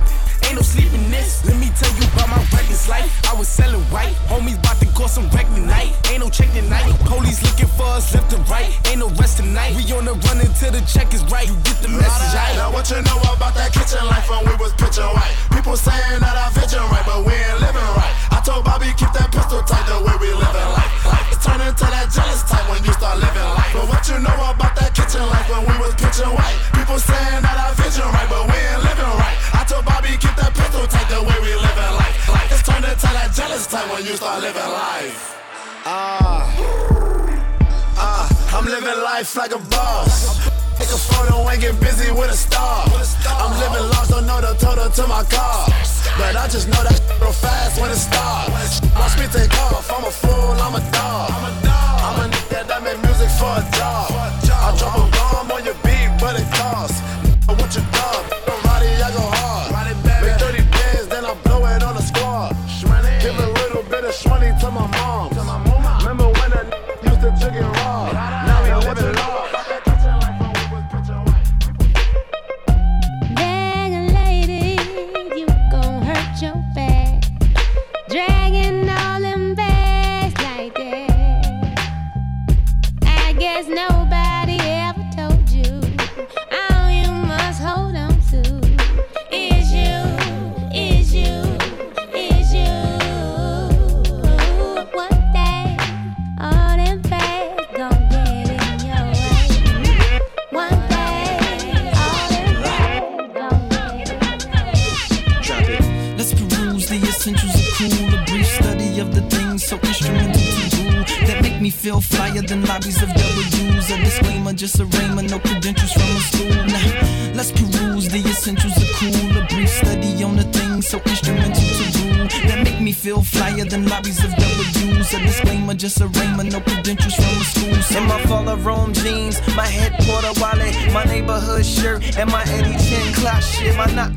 Ain't 0.46 0.54
no 0.54 0.62
sleeping 0.62 1.10
this. 1.10 1.44
Let 1.44 1.56
me 1.58 1.70
tell 1.74 1.90
you 1.98 2.06
about 2.14 2.28
my 2.28 2.38
reckless 2.54 2.88
life. 2.88 3.10
I 3.26 3.34
was 3.34 3.48
selling 3.48 3.82
white. 3.90 4.14
Homies 4.30 4.58
about 4.58 4.78
to 4.78 4.86
go 4.94 5.06
some 5.06 5.28
wreck 5.30 5.46
tonight. 5.54 5.90
Ain't 6.10 6.22
no 6.22 6.30
check 6.30 6.52
tonight. 6.52 6.86
Police 7.04 7.42
looking 7.42 7.66
for 7.74 7.86
us 7.98 8.14
left 8.14 8.32
and 8.32 8.48
right. 8.48 8.70
Ain't 8.86 8.95
no 8.96 9.08
rest 9.20 9.36
tonight. 9.36 9.76
We 9.76 9.84
on 9.92 10.04
the 10.04 10.14
run 10.26 10.40
until 10.40 10.72
the 10.72 10.80
check 10.88 11.12
is 11.12 11.22
right. 11.28 11.46
You 11.46 11.56
get 11.68 11.78
the 11.84 11.88
message, 11.88 12.32
right? 12.32 12.56
Now 12.56 12.72
what 12.72 12.88
you 12.88 12.96
know 13.04 13.20
about 13.28 13.52
that 13.54 13.72
kitchen 13.72 14.00
life 14.08 14.28
when 14.28 14.40
we 14.48 14.54
was 14.56 14.72
pitching 14.80 15.04
white? 15.04 15.34
People 15.52 15.76
saying 15.76 16.20
that 16.24 16.36
I 16.36 16.48
vision 16.56 16.80
right, 16.88 17.04
but 17.04 17.20
we 17.24 17.32
ain't 17.36 17.60
living 17.60 17.90
right. 17.96 18.14
I 18.32 18.40
told 18.40 18.64
Bobby 18.64 18.88
keep 18.96 19.12
that 19.12 19.28
pistol 19.28 19.60
tight 19.62 19.84
the 19.84 20.00
way 20.00 20.16
we 20.16 20.32
living 20.32 20.70
life. 20.72 20.92
It's 21.28 21.44
turning 21.44 21.72
to 21.76 21.86
that 21.92 22.08
jealous 22.08 22.42
type 22.48 22.64
when 22.72 22.80
you 22.84 22.92
start 22.96 23.20
living 23.20 23.48
life. 23.52 23.72
But 23.76 23.84
what 23.92 24.02
you 24.08 24.16
know 24.16 24.36
about 24.48 24.72
that 24.80 24.96
kitchen 24.96 25.24
life 25.28 25.48
when 25.52 25.62
we 25.68 25.74
was 25.76 25.92
pitching 26.00 26.32
white? 26.32 26.56
People 26.72 26.96
saying 26.96 27.42
that 27.44 27.56
I 27.60 27.76
vision 27.76 28.08
right, 28.08 28.28
but 28.32 28.48
we 28.48 28.56
ain't 28.56 28.80
living 28.80 29.12
right. 29.20 29.36
I 29.52 29.62
told 29.68 29.84
Bobby 29.84 30.16
keep 30.16 30.34
that 30.40 30.56
pistol 30.56 30.88
tight 30.88 31.08
the 31.12 31.20
way 31.20 31.36
we 31.44 31.52
living 31.52 31.92
life. 32.00 32.16
It's 32.48 32.64
turning 32.64 32.96
to 32.96 33.08
that 33.12 33.28
jealous 33.36 33.68
type 33.68 33.86
when 33.92 34.08
you 34.08 34.16
start 34.16 34.40
living 34.40 34.70
life. 34.72 35.36
Ah, 35.84 36.48
ah, 36.48 37.25
I'm 38.56 38.64
living 38.64 38.88
life 39.04 39.36
like 39.36 39.52
a 39.52 39.58
boss. 39.68 40.48
Take 40.78 40.88
a 40.88 40.96
photo 40.96 41.46
and 41.46 41.60
get 41.60 41.78
busy 41.78 42.10
with 42.10 42.30
a 42.30 42.36
star. 42.36 42.86
I'm 43.28 43.52
living 43.60 43.86
lost, 43.90 44.10
don't 44.12 44.26
know 44.26 44.40
the 44.40 44.56
total 44.58 44.88
to 44.88 45.06
my 45.06 45.24
car. 45.24 45.66
But 46.16 46.36
I 46.36 46.48
just 46.48 46.66
know 46.68 46.82
that 46.82 46.98
real 47.20 47.32
fast 47.32 47.78
when 47.78 47.90
it 47.90 48.00
starts. 48.00 48.80
Watch 48.96 49.18
me 49.18 49.26
take 49.28 49.52
off, 49.60 49.92
I'm 49.92 50.04
a 50.04 50.10
fool, 50.10 50.56
I'm 50.56 50.74
a 50.74 50.80
dog. 50.90 51.30
I'm 52.00 52.16
a 52.24 52.32
nigga 52.32 52.66
that 52.66 52.82
make 52.82 52.96
music 53.04 53.28
for 53.36 53.52
a 53.52 53.64
job. 53.76 54.08
I 54.16 54.74
drop 54.78 55.04
a 55.04 55.10
bomb 55.12 55.52
on 55.52 55.62
your 55.62 55.76
beat, 55.84 56.08
but 56.18 56.40
it 56.40 56.48
costs. 56.56 57.02
What 57.46 57.74
you 57.76 57.82
done? 57.92 58.45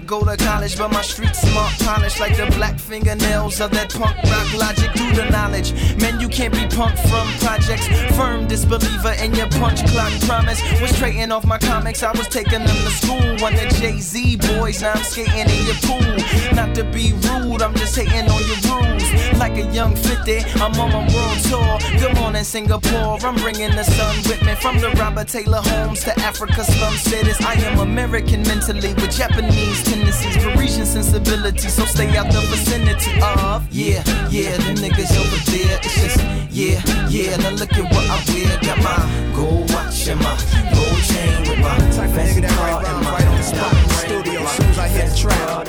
Go 0.09 0.25
to 0.25 0.35
college, 0.37 0.75
but 0.75 0.91
my 0.91 1.03
street 1.03 1.35
smart 1.35 1.71
polish 1.81 2.19
like 2.19 2.35
the 2.35 2.47
black 2.57 2.79
fingernails 2.79 3.61
of 3.61 3.69
that 3.69 3.93
punk 3.93 4.17
rock 4.23 4.53
logic 4.57 4.91
through 4.97 5.13
the 5.13 5.29
knowledge. 5.29 5.71
Man, 6.01 6.19
you 6.19 6.27
can't 6.27 6.51
be 6.51 6.65
punk 6.75 6.97
from 6.97 7.27
projects. 7.37 7.87
Firm 8.17 8.47
disbeliever 8.47 9.13
in 9.23 9.35
your 9.35 9.47
punch 9.49 9.85
clock 9.85 10.11
promise. 10.21 10.59
Was 10.81 10.97
trading 10.97 11.31
off 11.31 11.45
my 11.45 11.59
comics, 11.59 12.01
I 12.01 12.11
was 12.13 12.27
taking 12.27 12.65
them 12.65 12.77
to 12.85 12.91
school. 13.01 13.37
One 13.37 13.53
of 13.53 13.69
Jay 13.75 13.99
Z 13.99 14.37
boys, 14.37 14.81
now 14.81 14.93
I'm 14.93 15.03
skating 15.03 15.47
in 15.47 15.65
your 15.67 15.79
pool. 15.85 16.55
Not 16.55 16.73
to 16.75 16.83
be 16.85 17.13
rude, 17.29 17.61
I'm 17.61 17.75
just 17.75 17.95
hating 17.95 18.27
on 18.31 18.41
your 18.49 18.61
rules. 18.65 19.05
Like 19.37 19.57
a 19.57 19.71
young 19.71 19.95
50, 19.95 20.39
I'm 20.59 20.73
on 20.79 20.89
my 20.91 21.05
world 21.13 21.39
tour. 21.49 21.99
Good 21.99 22.15
morning, 22.15 22.43
Singapore. 22.43 23.19
I'm 23.21 23.35
bringing 23.35 23.75
the 23.75 23.83
sun 23.83 24.15
with 24.27 24.41
me 24.43 24.55
from 24.55 24.79
the 24.79 24.89
Robert 24.91 25.27
Taylor 25.27 25.61
homes 25.61 26.03
to 26.05 26.19
Africa 26.19 26.63
slum 26.63 26.95
cities. 26.95 27.37
I 27.41 27.53
am 27.53 27.79
American 27.79 28.41
mentally 28.43 28.93
with 28.95 29.11
Japanese 29.11 29.83
tendencies, 29.99 30.38
Parisian 30.43 30.85
sensibility. 30.85 31.67
So 31.67 31.85
stay 31.85 32.15
out 32.17 32.31
the 32.31 32.41
vicinity 32.41 33.12
of 33.21 33.67
yeah, 33.71 34.03
yeah. 34.29 34.55
The 34.57 34.73
niggas 34.79 35.12
over 35.19 35.39
there, 35.51 35.79
it's 35.83 35.95
just 36.01 36.19
yeah, 36.51 36.81
yeah. 37.09 37.38
Now 37.38 37.51
look 37.51 37.73
at 37.73 37.83
what 37.83 38.05
I 38.09 38.17
wear. 38.27 38.59
Got 38.62 38.79
my 38.83 39.33
gold 39.35 39.71
watch 39.73 40.07
and 40.07 40.19
my 40.21 40.35
gold 40.73 41.01
chain 41.03 41.41
with 41.49 41.59
my 41.59 41.77
Type 41.89 42.09
of 42.09 42.15
nigga 42.15 42.41
that 42.41 42.55
right 42.59 42.83
rhymes 42.83 43.07
right 43.07 43.27
on 43.27 43.38
the 43.38 43.43
spot 43.43 43.73
in 43.73 43.83
the 43.83 43.93
studio 43.93 44.41
as 44.41 44.51
soon 44.51 44.65
as 44.67 44.79
I 44.79 44.88
hit 44.88 45.09
the 45.09 45.17
track. 45.17 45.67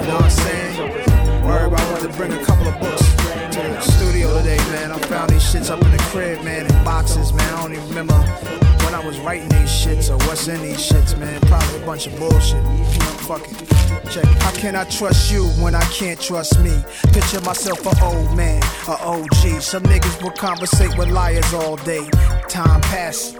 You 0.00 0.06
know 0.06 0.14
what 0.14 0.24
I'm 0.24 0.30
saying? 0.30 1.44
Word, 1.44 1.74
I 1.74 1.92
wanted 1.92 2.10
to 2.10 2.16
bring 2.16 2.32
a 2.32 2.44
couple 2.44 2.68
of 2.68 2.78
books 2.80 3.25
to 3.62 3.68
the 3.68 3.80
studio 3.80 4.36
today, 4.36 4.58
man. 4.70 4.92
I 4.92 4.98
found 4.98 5.30
these 5.30 5.42
shits 5.42 5.70
up 5.70 5.82
in 5.82 5.90
the 5.90 5.98
crib, 6.10 6.44
man, 6.44 6.66
in 6.66 6.84
boxes, 6.84 7.32
man. 7.32 7.54
I 7.54 7.62
don't 7.62 7.72
even 7.72 7.88
remember 7.88 8.14
when 8.84 8.94
I 8.94 9.02
was 9.04 9.18
writing 9.20 9.48
these 9.48 9.70
shits 9.70 10.10
or 10.10 10.18
what's 10.26 10.46
in 10.46 10.60
these 10.60 10.76
shits, 10.76 11.18
man. 11.18 11.40
Probably 11.42 11.82
a 11.82 11.86
bunch 11.86 12.06
of 12.06 12.18
bullshit. 12.18 12.62
Fuck 13.22 13.50
it. 13.50 14.10
Check. 14.10 14.24
How 14.42 14.50
can 14.52 14.76
I 14.76 14.84
trust 14.84 15.32
you 15.32 15.46
when 15.62 15.74
I 15.74 15.84
can't 15.84 16.20
trust 16.20 16.60
me? 16.60 16.82
Picture 17.12 17.40
myself 17.40 17.80
a 17.86 18.04
old 18.04 18.36
man, 18.36 18.62
a 18.88 18.92
OG. 19.02 19.62
Some 19.62 19.84
niggas 19.84 20.22
will 20.22 20.32
conversate 20.32 20.96
with 20.98 21.08
liars 21.08 21.54
all 21.54 21.76
day. 21.76 22.06
Time 22.48 22.82
passes. 22.82 23.34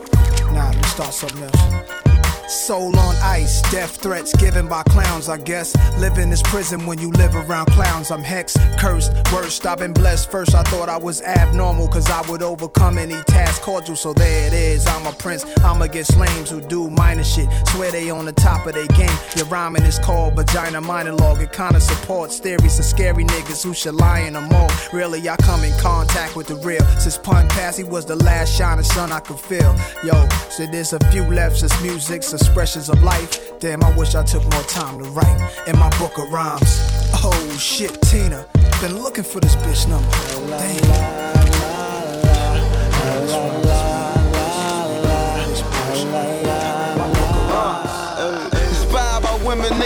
Nah, 0.52 0.70
let 0.70 0.76
me 0.76 0.82
start 0.84 1.12
something 1.12 1.42
else. 1.42 2.25
Soul 2.48 2.96
on 2.96 3.16
ice, 3.16 3.60
death 3.72 3.96
threats 3.96 4.32
given 4.36 4.68
by 4.68 4.84
clowns, 4.84 5.28
I 5.28 5.36
guess. 5.36 5.74
Live 5.98 6.18
in 6.18 6.30
this 6.30 6.42
prison 6.42 6.86
when 6.86 7.00
you 7.00 7.10
live 7.10 7.34
around 7.34 7.66
clowns. 7.66 8.12
I'm 8.12 8.22
hexed, 8.22 8.78
cursed, 8.78 9.12
worst. 9.32 9.66
I've 9.66 9.78
been 9.78 9.92
blessed. 9.92 10.30
First, 10.30 10.54
I 10.54 10.62
thought 10.62 10.88
I 10.88 10.96
was 10.96 11.22
abnormal, 11.22 11.88
cause 11.88 12.08
I 12.08 12.22
would 12.30 12.42
overcome 12.42 12.98
any 12.98 13.20
task 13.24 13.62
cordial. 13.62 13.96
So 13.96 14.12
there 14.12 14.46
it 14.46 14.52
is, 14.52 14.86
I'm 14.86 15.06
a 15.06 15.12
prince. 15.12 15.44
I'm 15.64 15.82
against 15.82 16.16
lames 16.16 16.50
who 16.50 16.60
do 16.60 16.88
minor 16.88 17.24
shit. 17.24 17.48
Swear 17.68 17.90
they 17.90 18.10
on 18.10 18.24
the 18.26 18.32
top 18.32 18.64
of 18.66 18.74
their 18.74 18.86
game. 18.86 19.18
Your 19.34 19.46
rhyming 19.46 19.82
is 19.82 19.98
called 19.98 20.36
vagina 20.36 20.80
monologue. 20.80 21.40
It 21.40 21.52
kinda 21.52 21.80
supports 21.80 22.38
theories 22.38 22.78
of 22.78 22.84
scary 22.84 23.24
niggas 23.24 23.64
who 23.64 23.74
should 23.74 23.94
lie 23.94 24.20
in 24.20 24.34
the 24.34 24.40
mall. 24.40 24.70
Really, 24.92 25.28
I 25.28 25.34
come 25.38 25.64
in 25.64 25.76
contact 25.80 26.36
with 26.36 26.46
the 26.46 26.56
real. 26.56 26.86
Since 27.00 27.18
Pun 27.18 27.48
Passy 27.48 27.82
was 27.82 28.06
the 28.06 28.16
last 28.16 28.54
shining 28.56 28.84
sun 28.84 29.10
I 29.10 29.18
could 29.18 29.40
feel. 29.40 29.74
Yo, 30.04 30.28
so 30.48 30.64
there's 30.66 30.92
a 30.92 31.00
few 31.10 31.24
left, 31.24 31.60
it's 31.60 31.82
music's 31.82 32.35
expressions 32.36 32.88
of 32.88 33.02
life. 33.02 33.58
Damn, 33.58 33.82
I 33.82 33.96
wish 33.96 34.14
I 34.14 34.22
took 34.22 34.42
more 34.42 34.62
time 34.62 35.02
to 35.02 35.04
write 35.10 35.38
in 35.66 35.78
my 35.78 35.90
book 35.98 36.18
of 36.18 36.30
rhymes. 36.30 36.80
Oh 37.14 37.56
shit, 37.58 38.00
Tina, 38.02 38.46
been 38.80 39.02
looking 39.02 39.24
for 39.24 39.40
this 39.40 39.56
bitch 39.56 39.88
number. 39.88 40.10
Damn. 40.58 41.45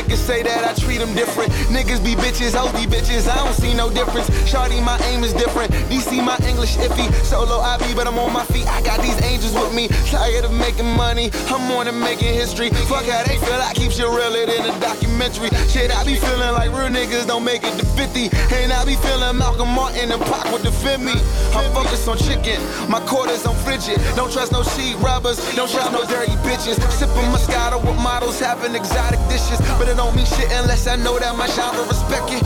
Niggas 0.00 0.16
say 0.16 0.42
that 0.42 0.64
I 0.64 0.72
treat 0.74 0.98
them 0.98 1.14
different. 1.14 1.52
Niggas 1.68 2.02
be 2.02 2.14
bitches, 2.14 2.56
hoes 2.56 2.72
bitches, 2.86 3.28
I 3.28 3.36
don't 3.44 3.54
see 3.54 3.74
no 3.74 3.90
difference. 3.90 4.28
Shawty, 4.48 4.82
my 4.82 4.98
aim 5.12 5.24
is 5.24 5.32
different. 5.32 5.72
DC, 5.92 6.24
my 6.24 6.38
English 6.48 6.76
iffy. 6.76 7.12
Solo 7.24 7.60
I 7.60 7.76
be, 7.78 7.94
but 7.94 8.06
I'm 8.06 8.18
on 8.18 8.32
my 8.32 8.44
feet. 8.44 8.66
I 8.66 8.82
got 8.82 9.00
these 9.02 9.20
angels 9.22 9.54
with 9.54 9.74
me. 9.74 9.88
Tired 10.08 10.44
of 10.44 10.52
making 10.52 10.88
money, 10.96 11.30
I'm 11.48 11.70
on 11.72 11.86
to 11.86 11.92
making 11.92 12.32
history. 12.34 12.70
Fuck 12.88 13.04
how 13.04 13.22
they 13.24 13.36
feel, 13.38 13.60
I 13.60 13.72
keep 13.74 13.92
shit 13.92 14.06
realer 14.06 14.46
than 14.46 14.64
a 14.64 14.80
documentary. 14.80 15.50
Shit, 15.68 15.90
I 15.92 16.04
be 16.04 16.16
feeling 16.16 16.52
like 16.52 16.70
real 16.70 16.88
niggas 16.88 17.26
don't 17.26 17.44
make 17.44 17.62
it 17.64 17.76
to 17.78 17.84
50. 17.84 18.30
And 18.56 18.72
I 18.72 18.84
be 18.84 18.96
feeling 18.96 19.36
Malcolm 19.36 19.68
Martin 19.68 20.10
and 20.10 20.22
Pac 20.22 20.50
would 20.52 20.62
defend 20.62 21.04
me. 21.04 21.12
I'm 21.52 21.68
focused 21.74 22.08
on 22.08 22.16
chicken, 22.16 22.60
my 22.88 23.00
quarters 23.04 23.44
on 23.44 23.56
frigid. 23.66 24.00
Don't 24.16 24.32
trust 24.32 24.52
no 24.52 24.62
sheet 24.62 24.96
robbers, 24.98 25.38
don't 25.54 25.70
trust 25.70 25.92
no 25.92 26.04
dirty 26.06 26.32
bitches. 26.46 26.80
Sipping 26.96 27.28
Moscato 27.34 27.82
with 27.84 27.98
models 28.00 28.40
having 28.40 28.74
exotic 28.74 29.20
dishes. 29.28 29.60
But 29.78 29.89
don't 29.96 30.14
mean 30.14 30.26
shit 30.26 30.50
unless 30.52 30.86
I 30.86 30.96
know 30.96 31.18
that 31.18 31.36
my 31.36 31.46
genre 31.48 31.84
respect 31.86 32.30
it. 32.30 32.44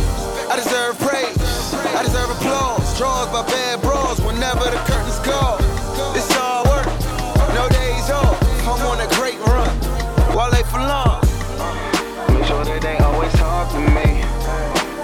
I 0.49 0.57
deserve 0.57 0.99
praise, 0.99 1.37
I 1.97 2.03
deserve 2.03 2.31
applause. 2.31 2.85
Draws 2.97 3.29
by 3.29 3.43
bad 3.47 3.81
bras 3.83 4.21
whenever 4.21 4.65
the 4.65 4.81
curtains 4.89 5.19
call. 5.21 5.59
It's 6.17 6.31
all 6.37 6.65
work, 6.65 6.87
no 7.53 7.69
days 7.69 8.11
off. 8.11 8.39
I'm 8.65 8.81
on 8.87 9.01
a 9.01 9.09
great 9.19 9.39
run, 9.51 9.69
while 10.37 10.51
they 10.51 10.63
for 10.65 10.79
long. 10.79 11.21
Make 12.33 12.47
sure 12.47 12.65
that 12.65 12.81
they 12.81 12.97
always 12.99 13.33
talk 13.35 13.69
to 13.73 13.81
me. 13.81 14.25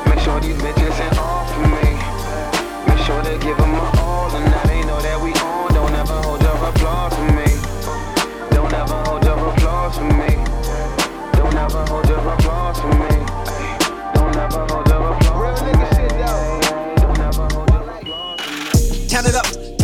Make 0.08 0.20
sure 0.24 0.40
these 0.40 0.56
bitches 0.62 0.96
ain't 1.00 1.18
off 1.18 1.48
for 1.52 1.66
me. 1.66 1.92
Make 2.88 3.04
sure 3.04 3.20
they 3.22 3.38
give 3.38 3.56
them 3.56 3.72
my 3.72 3.90
all, 4.00 4.30
and 4.34 4.69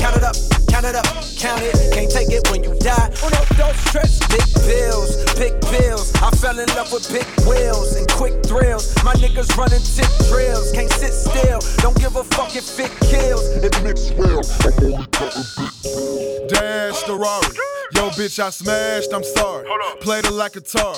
count 0.00 0.16
it 0.16 0.24
up, 0.24 0.34
count 0.68 0.86
it. 0.86 0.96
Up, 0.96 1.06
count 1.36 1.62
it. 1.62 1.76
Can't 1.92 2.10
take 2.10 2.30
it 2.32 2.48
when 2.50 2.64
you 2.64 2.74
die. 2.80 3.12
Oh 3.22 3.28
no, 3.28 3.40
don't 3.56 3.76
stress. 3.76 4.18
Big 4.32 4.48
bills, 4.64 5.16
big 5.36 5.60
bills. 5.68 6.12
I 6.16 6.30
fell 6.40 6.58
in 6.58 6.68
love 6.74 6.90
with 6.92 7.06
big 7.12 7.28
wheels 7.46 7.94
and 7.94 8.08
quick 8.10 8.42
thrills. 8.44 8.96
My 9.04 9.14
niggas 9.14 9.56
running 9.56 9.84
tip 9.84 10.10
drills. 10.28 10.72
Can't 10.72 10.90
sit 10.90 11.12
still. 11.12 11.60
Don't 11.78 11.96
give 12.00 12.16
a 12.16 12.24
fuck 12.24 12.56
if 12.56 12.80
it 12.80 12.90
kills. 13.12 13.44
It 13.60 13.76
mix 13.84 14.10
well. 14.16 14.40
I'm 14.64 14.94
only 14.94 15.06
talking 15.12 15.44
big 15.56 16.48
Dash 16.48 17.02
the 17.04 17.14
Rari. 17.14 17.54
Yo, 17.94 18.08
bitch, 18.10 18.38
I 18.38 18.50
smashed, 18.50 19.12
I'm 19.12 19.24
sorry. 19.24 19.68
Played 20.00 20.24
it 20.26 20.32
like 20.32 20.56
a 20.56 20.60
tar. 20.60 20.94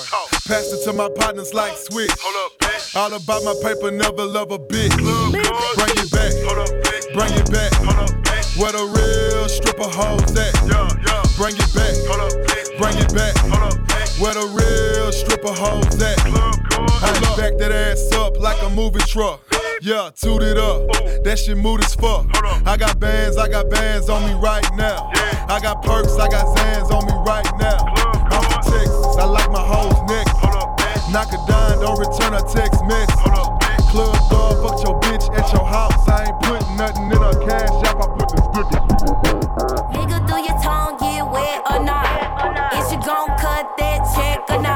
Passed 0.47 0.73
it 0.73 0.83
to 0.85 0.93
my 0.93 1.09
partners 1.17 1.53
like 1.53 1.75
switch. 1.77 2.11
Hold 2.21 2.51
up, 2.51 2.59
bitch. 2.59 2.95
All 2.95 3.13
about 3.13 3.43
my 3.43 3.55
paper, 3.61 3.91
never 3.91 4.23
love 4.23 4.51
a 4.51 4.59
bitch. 4.59 4.95
Bring 4.95 5.97
it 5.97 6.11
back. 6.11 6.33
Hold 6.45 6.59
up, 6.59 6.69
bitch. 6.85 7.13
Bring 7.13 7.33
it 7.33 7.51
back. 7.51 8.22
Where 8.55 8.71
the 8.71 8.85
real 8.85 9.49
stripper 9.49 9.89
hoes 9.89 10.29
at? 10.37 10.53
Bring 11.37 11.55
it 11.57 11.73
back. 11.73 11.97
Bring 12.77 12.97
it 13.01 13.09
back. 13.13 13.33
Where 14.21 14.33
the 14.35 14.45
real 14.53 15.11
stripper 15.11 15.51
hoes 15.51 16.01
at? 16.01 16.19
I 17.01 17.35
back 17.35 17.57
that 17.57 17.71
ass 17.71 18.11
up 18.13 18.39
like 18.39 18.61
a 18.61 18.69
movie 18.69 18.99
truck. 19.07 19.41
Yeah, 19.81 20.11
toot 20.15 20.43
it 20.43 20.57
up. 20.57 20.85
That 21.25 21.41
shit 21.43 21.57
mood 21.57 21.83
as 21.83 21.95
fuck. 21.95 22.29
I 22.67 22.77
got 22.77 22.99
bands, 22.99 23.37
I 23.37 23.49
got 23.49 23.71
bands 23.71 24.07
on 24.07 24.21
me 24.23 24.33
right 24.39 24.65
now. 24.77 25.09
I 25.49 25.59
got 25.59 25.81
perks, 25.81 26.13
I 26.17 26.29
got 26.29 26.45
Xans 26.55 26.93
on 26.93 27.09
me 27.09 27.13
right 27.25 27.49
now. 27.57 27.81
I'm 28.29 28.43
from 28.53 28.61
Texas, 28.69 29.17
I 29.17 29.25
like 29.25 29.49
my 29.49 29.65
hoes 29.65 29.97
neck. 30.07 30.29
Knock 31.09 31.33
a 31.33 31.41
dime, 31.49 31.81
don't 31.81 31.97
return 31.97 32.37
a 32.37 32.41
text 32.53 32.85
message. 32.85 33.09
Club 33.89 34.13
dog, 34.29 34.61
fuck 34.61 34.77
your 34.85 35.01
bitch 35.01 35.25
at 35.37 35.51
your 35.53 35.65
house. 35.65 36.07
I 36.07 36.29
ain't 36.29 36.39
putting 36.41 36.77
nothing 36.77 37.09
in 37.09 37.21
a 37.21 37.33
cash 37.45 37.72
Nigga, 39.93 40.17
do 40.27 40.35
your 40.37 40.57
tongue 40.61 40.97
get 40.97 41.23
wet 41.31 41.61
or 41.69 41.83
not? 41.83 42.73
Is 42.73 42.91
you 42.91 42.99
gon' 43.01 43.27
cut 43.37 43.77
that 43.77 43.99
check 44.15 44.49
or 44.49 44.61
not? 44.61 44.72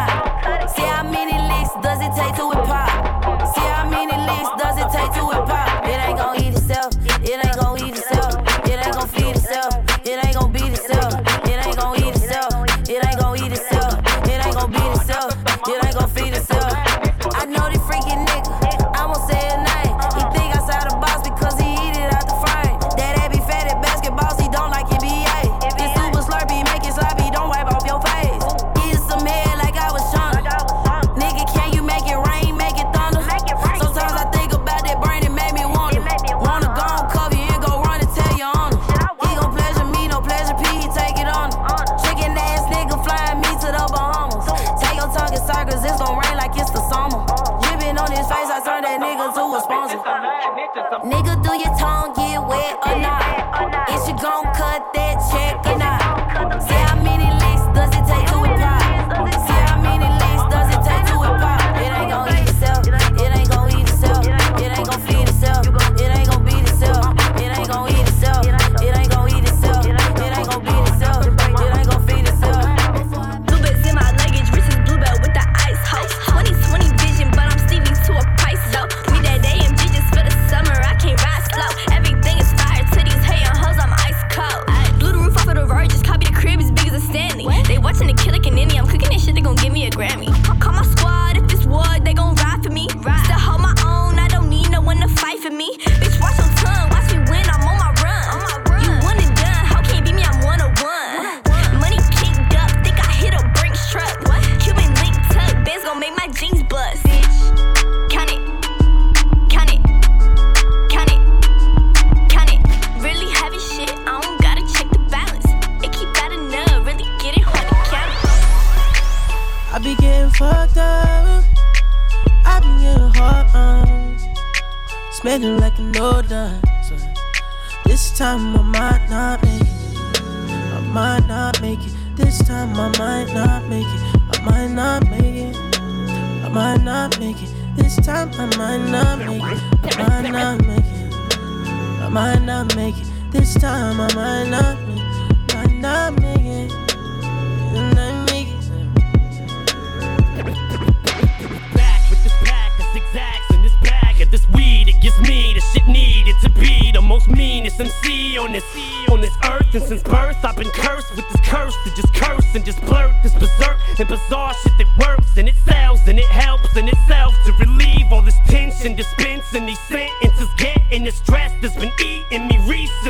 On 158.38 158.52
this 158.52 158.64
on 159.10 159.20
this 159.20 159.36
earth. 159.46 159.74
And 159.74 159.84
since 159.84 160.04
birth, 160.04 160.38
I've 160.46 160.56
been 160.56 160.70
cursed 160.70 161.16
with 161.16 161.28
this 161.28 161.42
curse. 161.42 161.76
To 161.84 161.90
just 161.96 162.14
curse 162.14 162.46
and 162.54 162.64
just 162.64 162.80
blurt 162.82 163.16
this 163.24 163.34
berserk 163.34 163.78
and 164.00 164.08
bizarre 164.08 164.54
shit 164.62 164.74
that 164.78 164.88
works. 165.00 165.38
And 165.38 165.48
it 165.48 165.56
sells 165.66 166.08
and 166.08 166.20
it 166.20 166.26
helps 166.28 166.76
in 166.78 166.88
itself 166.88 167.34
to 167.46 167.52
relieve 167.54 168.12
all 168.12 168.22
this 168.22 168.38
tension, 168.46 168.96
dispensing 168.96 169.66
these 169.66 169.80
sentences, 169.88 170.50
getting 170.58 171.04
the 171.04 171.12
stress 171.12 171.52
that's 171.62 171.76
been 171.76 171.92
eating 172.00 172.48
me 172.48 172.58
recently 172.70 173.07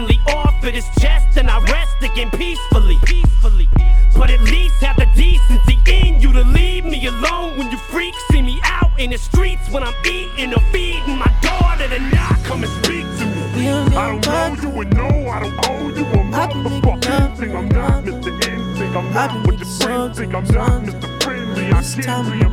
I'm 19.17 19.33
not 19.33 19.47
what 19.47 19.57
your 19.57 19.67
friends 19.79 20.19
think. 20.19 20.35
I'm 20.35 20.43
not 20.43 20.83
Mr. 20.83 21.23
Friendly. 21.23 21.65
I 21.69 21.81
can't 21.81 22.27
you. 22.35 22.49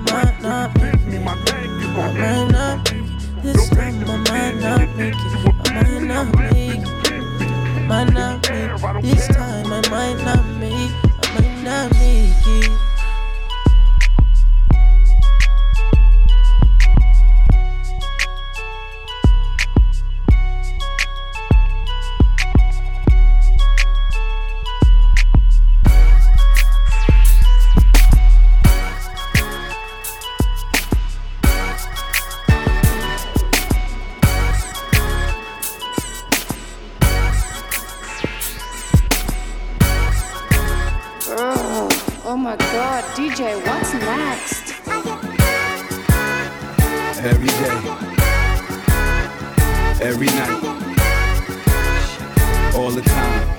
Diss 0.74 1.06
me, 1.06 1.18
my 1.18 1.36
thank 1.44 1.66
you 1.66 1.88
I 1.90 1.94
gon' 1.94 2.18
might 2.18 2.24
end. 2.24 2.52
not 2.52 2.90
make 2.90 3.04
it. 3.04 3.42
This 3.42 3.68
time 3.68 4.04
I 4.08 4.16
might 4.30 4.54
not 4.60 4.96
make 4.96 5.14
it. 5.14 5.20
I 5.66 5.82
might 5.82 6.02
not 6.02 6.40
make 6.40 6.80
it. 6.80 7.24
I 7.76 7.86
might 7.86 8.12
not 8.14 8.48
make 8.48 8.94
it. 8.94 9.02
This 9.02 9.28
time 9.28 9.66
I 9.66 9.88
might 9.90 10.24
not 10.24 10.46
make 10.56 10.72
it. 10.72 10.94
I 11.22 11.40
might 11.40 11.64
not 11.64 11.92
make 11.92 12.46
it. 12.46 12.83
Every 50.14 50.26
night, 50.26 50.62
all 52.76 52.90
the 52.92 53.02
time. 53.02 53.54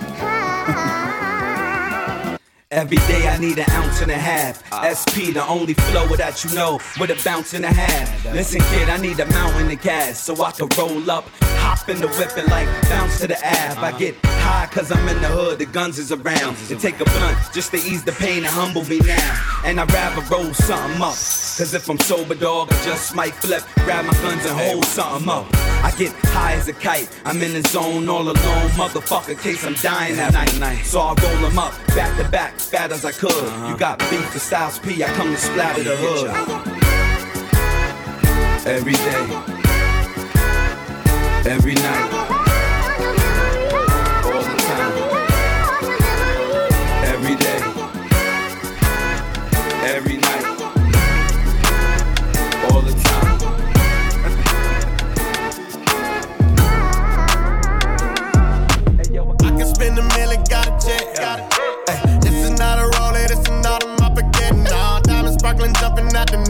Every 2.71 2.97
day 2.97 3.27
I 3.27 3.37
need 3.39 3.57
an 3.57 3.69
ounce 3.71 4.01
and 4.01 4.09
a 4.09 4.17
half. 4.17 4.63
SP, 4.87 5.33
the 5.33 5.45
only 5.47 5.73
flow 5.73 6.07
that 6.15 6.43
you 6.45 6.55
know, 6.55 6.79
with 6.97 7.09
a 7.09 7.21
bounce 7.25 7.53
and 7.53 7.65
a 7.65 7.73
half. 7.73 8.25
Listen, 8.33 8.61
kid, 8.61 8.89
I 8.89 8.97
need 8.97 9.19
a 9.19 9.25
mountain 9.27 9.69
of 9.69 9.81
gas 9.81 10.23
so 10.23 10.41
I 10.43 10.51
can 10.51 10.69
roll 10.77 11.11
up, 11.11 11.25
hop 11.41 11.89
in 11.89 11.99
the 11.99 12.07
whip 12.07 12.37
and 12.37 12.47
like 12.47 12.67
bounce 12.83 13.19
to 13.19 13.27
the 13.27 13.45
ab. 13.45 13.77
I 13.83 13.97
get 13.97 14.15
high 14.25 14.67
cause 14.67 14.91
I'm 14.91 15.07
in 15.09 15.21
the 15.21 15.27
hood, 15.27 15.59
the 15.59 15.65
guns 15.65 15.99
is 15.99 16.11
around. 16.11 16.57
And 16.69 16.79
take 16.79 16.99
a 17.01 17.05
blunt 17.05 17.37
just 17.53 17.71
to 17.71 17.77
ease 17.77 18.03
the 18.03 18.13
pain 18.13 18.39
and 18.39 18.47
humble 18.47 18.85
me 18.85 18.99
now. 18.99 19.61
And 19.65 19.79
I'd 19.79 19.91
rather 19.91 20.21
roll 20.33 20.53
something 20.53 21.01
up. 21.01 21.15
Cause 21.57 21.73
if 21.73 21.89
I'm 21.89 21.97
sober, 21.99 22.35
dog, 22.35 22.67
I 22.69 22.83
just 22.83 23.15
might 23.15 23.33
flip, 23.33 23.63
grab 23.85 24.03
my 24.03 24.11
guns 24.15 24.45
and 24.45 24.59
hold 24.59 24.83
something 24.83 25.29
up. 25.29 25.47
I 25.85 25.93
get 25.97 26.11
high 26.25 26.51
as 26.55 26.67
a 26.67 26.73
kite, 26.73 27.09
I'm 27.23 27.41
in 27.41 27.53
the 27.53 27.61
zone 27.69 28.09
all 28.09 28.23
alone, 28.23 28.69
motherfucker, 28.75 29.39
case 29.41 29.65
I'm 29.65 29.75
dying 29.75 30.19
at 30.19 30.33
night. 30.33 30.83
So 30.83 30.99
I 30.99 31.13
roll 31.13 31.49
them 31.49 31.57
up, 31.57 31.73
back 31.95 32.17
to 32.21 32.27
back, 32.29 32.59
fat 32.59 32.91
as 32.91 33.05
I 33.05 33.13
could. 33.13 33.31
You 33.31 33.37
uh-huh. 33.37 33.77
got 33.77 33.99
beef 33.99 34.25
for 34.31 34.39
Styles 34.39 34.79
P, 34.79 35.01
I 35.01 35.07
come 35.13 35.31
to 35.31 35.37
splatter 35.37 35.83
the 35.83 35.95
hood. 35.95 36.29
Every 38.67 38.91
day, 38.91 39.25
every 41.49 41.75
night, 41.75 42.34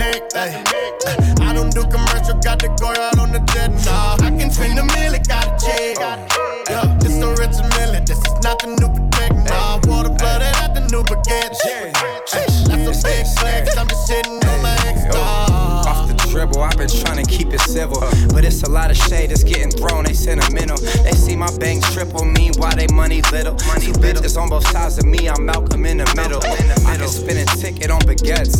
neck. 0.05 0.21
Ay, 0.35 0.51
I 1.41 1.53
don't 1.53 1.71
do 1.73 1.83
commercial, 1.83 2.37
got 2.39 2.59
the 2.59 2.69
go 2.79 2.89
out 2.89 3.17
on 3.19 3.31
the 3.31 3.39
jet. 3.53 3.71
Nah, 3.85 4.17
I 4.25 4.29
can 4.37 4.49
spend 4.51 4.79
a 4.79 4.85
million, 4.85 5.21
got 5.23 5.45
a 5.47 5.53
check. 5.57 5.97
Yeah, 6.69 6.97
this 6.99 7.13
is 7.17 7.21
a 7.21 7.29
rich 7.41 7.57
million, 7.77 8.05
this 8.05 8.19
is 8.19 8.35
not 8.43 8.59
the 8.59 8.69
new 8.79 8.89
protect. 8.89 9.35
Nah, 9.49 9.79
water 9.87 10.13
flooded 10.17 10.53
at 10.61 10.73
the 10.73 10.81
new 10.91 11.03
baguette. 11.03 11.55
Ay, 11.65 11.91
that's 12.67 13.05
a 13.05 13.07
big 13.07 13.25
flex, 13.37 13.77
I'm 13.77 13.87
just 13.87 14.07
sitting 14.07 14.24
I've 16.61 16.77
been 16.77 16.89
trying 16.89 17.23
to 17.23 17.29
keep 17.29 17.53
it 17.53 17.61
civil. 17.61 17.99
But 18.33 18.45
it's 18.45 18.63
a 18.63 18.69
lot 18.69 18.91
of 18.91 18.97
shade 18.97 19.31
that's 19.31 19.43
getting 19.43 19.71
thrown, 19.71 20.05
they 20.05 20.13
sentimental. 20.13 20.77
They 21.03 21.11
see 21.11 21.35
my 21.35 21.55
bank 21.57 21.83
triple, 21.85 22.25
meanwhile 22.25 22.75
they 22.75 22.87
money 22.93 23.21
little. 23.31 23.53
Money 23.67 23.91
bitches 24.01 24.39
on 24.39 24.49
both 24.49 24.67
sides 24.67 24.97
of 24.97 25.05
me, 25.05 25.29
I'm 25.29 25.45
Malcolm 25.45 25.85
in 25.85 25.97
the 25.97 26.07
middle. 26.15 26.41
I 26.87 26.97
can 26.97 27.07
spin 27.07 27.37
a 27.37 27.45
ticket 27.57 27.91
on 27.91 28.01
baguettes. 28.01 28.55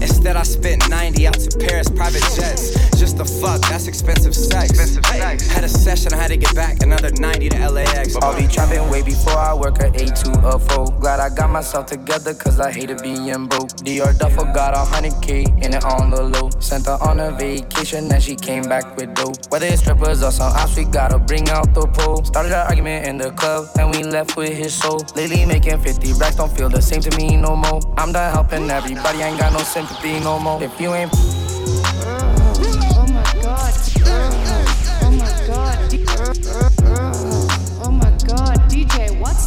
Instead, 0.00 0.36
I 0.36 0.42
spent 0.42 0.88
90 0.88 1.26
out 1.26 1.34
to 1.34 1.58
Paris, 1.58 1.88
private 1.88 2.22
jets. 2.34 2.95
Just 2.96 3.18
the 3.18 3.24
fuck, 3.24 3.60
that's 3.68 3.86
expensive 3.86 4.34
sex. 4.34 4.96
Had 5.06 5.64
a 5.64 5.68
session, 5.68 6.14
I 6.14 6.16
had 6.16 6.28
to 6.28 6.36
get 6.36 6.54
back 6.54 6.82
another 6.82 7.10
90 7.10 7.50
to 7.50 7.70
LAX. 7.70 8.16
I'll 8.16 8.36
be 8.36 8.48
trapping 8.48 8.88
way 8.90 9.02
before 9.02 9.36
I 9.36 9.52
work 9.54 9.80
at 9.80 9.94
a 10.00 10.02
8 10.02 10.16
to 10.16 10.48
a 10.48 10.58
4. 10.58 10.86
Glad 10.98 11.20
I 11.20 11.28
got 11.34 11.50
myself 11.50 11.86
together, 11.86 12.32
cause 12.34 12.58
I 12.58 12.72
hated 12.72 13.02
being 13.02 13.46
broke. 13.46 13.68
Dior 13.84 14.18
Duffel 14.18 14.46
got 14.46 14.74
a 14.74 14.78
100k 14.78 15.62
in 15.64 15.74
it 15.74 15.84
on 15.84 16.10
the 16.10 16.22
low. 16.22 16.50
Sent 16.58 16.86
her 16.86 16.98
on 17.02 17.20
a 17.20 17.32
vacation, 17.32 18.10
and 18.10 18.22
she 18.22 18.34
came 18.34 18.64
back 18.64 18.96
with 18.96 19.14
dope. 19.14 19.36
Whether 19.50 19.66
it's 19.66 19.82
strippers 19.82 20.22
or 20.22 20.30
some 20.32 20.52
ops, 20.52 20.76
we 20.76 20.84
gotta 20.84 21.18
bring 21.18 21.48
out 21.50 21.74
the 21.74 21.86
pole. 21.86 22.24
Started 22.24 22.52
an 22.52 22.66
argument 22.66 23.06
in 23.06 23.18
the 23.18 23.30
club, 23.32 23.68
and 23.78 23.94
we 23.94 24.02
left 24.04 24.36
with 24.36 24.52
his 24.56 24.74
soul. 24.74 25.04
Lately 25.14 25.44
making 25.44 25.78
50 25.80 26.14
racks 26.14 26.36
don't 26.36 26.50
feel 26.56 26.68
the 26.68 26.80
same 26.80 27.02
to 27.02 27.16
me 27.16 27.36
no 27.36 27.56
more. 27.56 27.80
I'm 27.98 28.12
done 28.12 28.32
helping 28.32 28.70
everybody, 28.70 29.20
ain't 29.20 29.38
got 29.38 29.52
no 29.52 29.60
sympathy 29.60 30.18
no 30.20 30.38
more. 30.38 30.62
If 30.62 30.80
you 30.80 30.94
ain't 30.94 31.12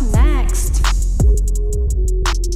Next? 0.01 0.68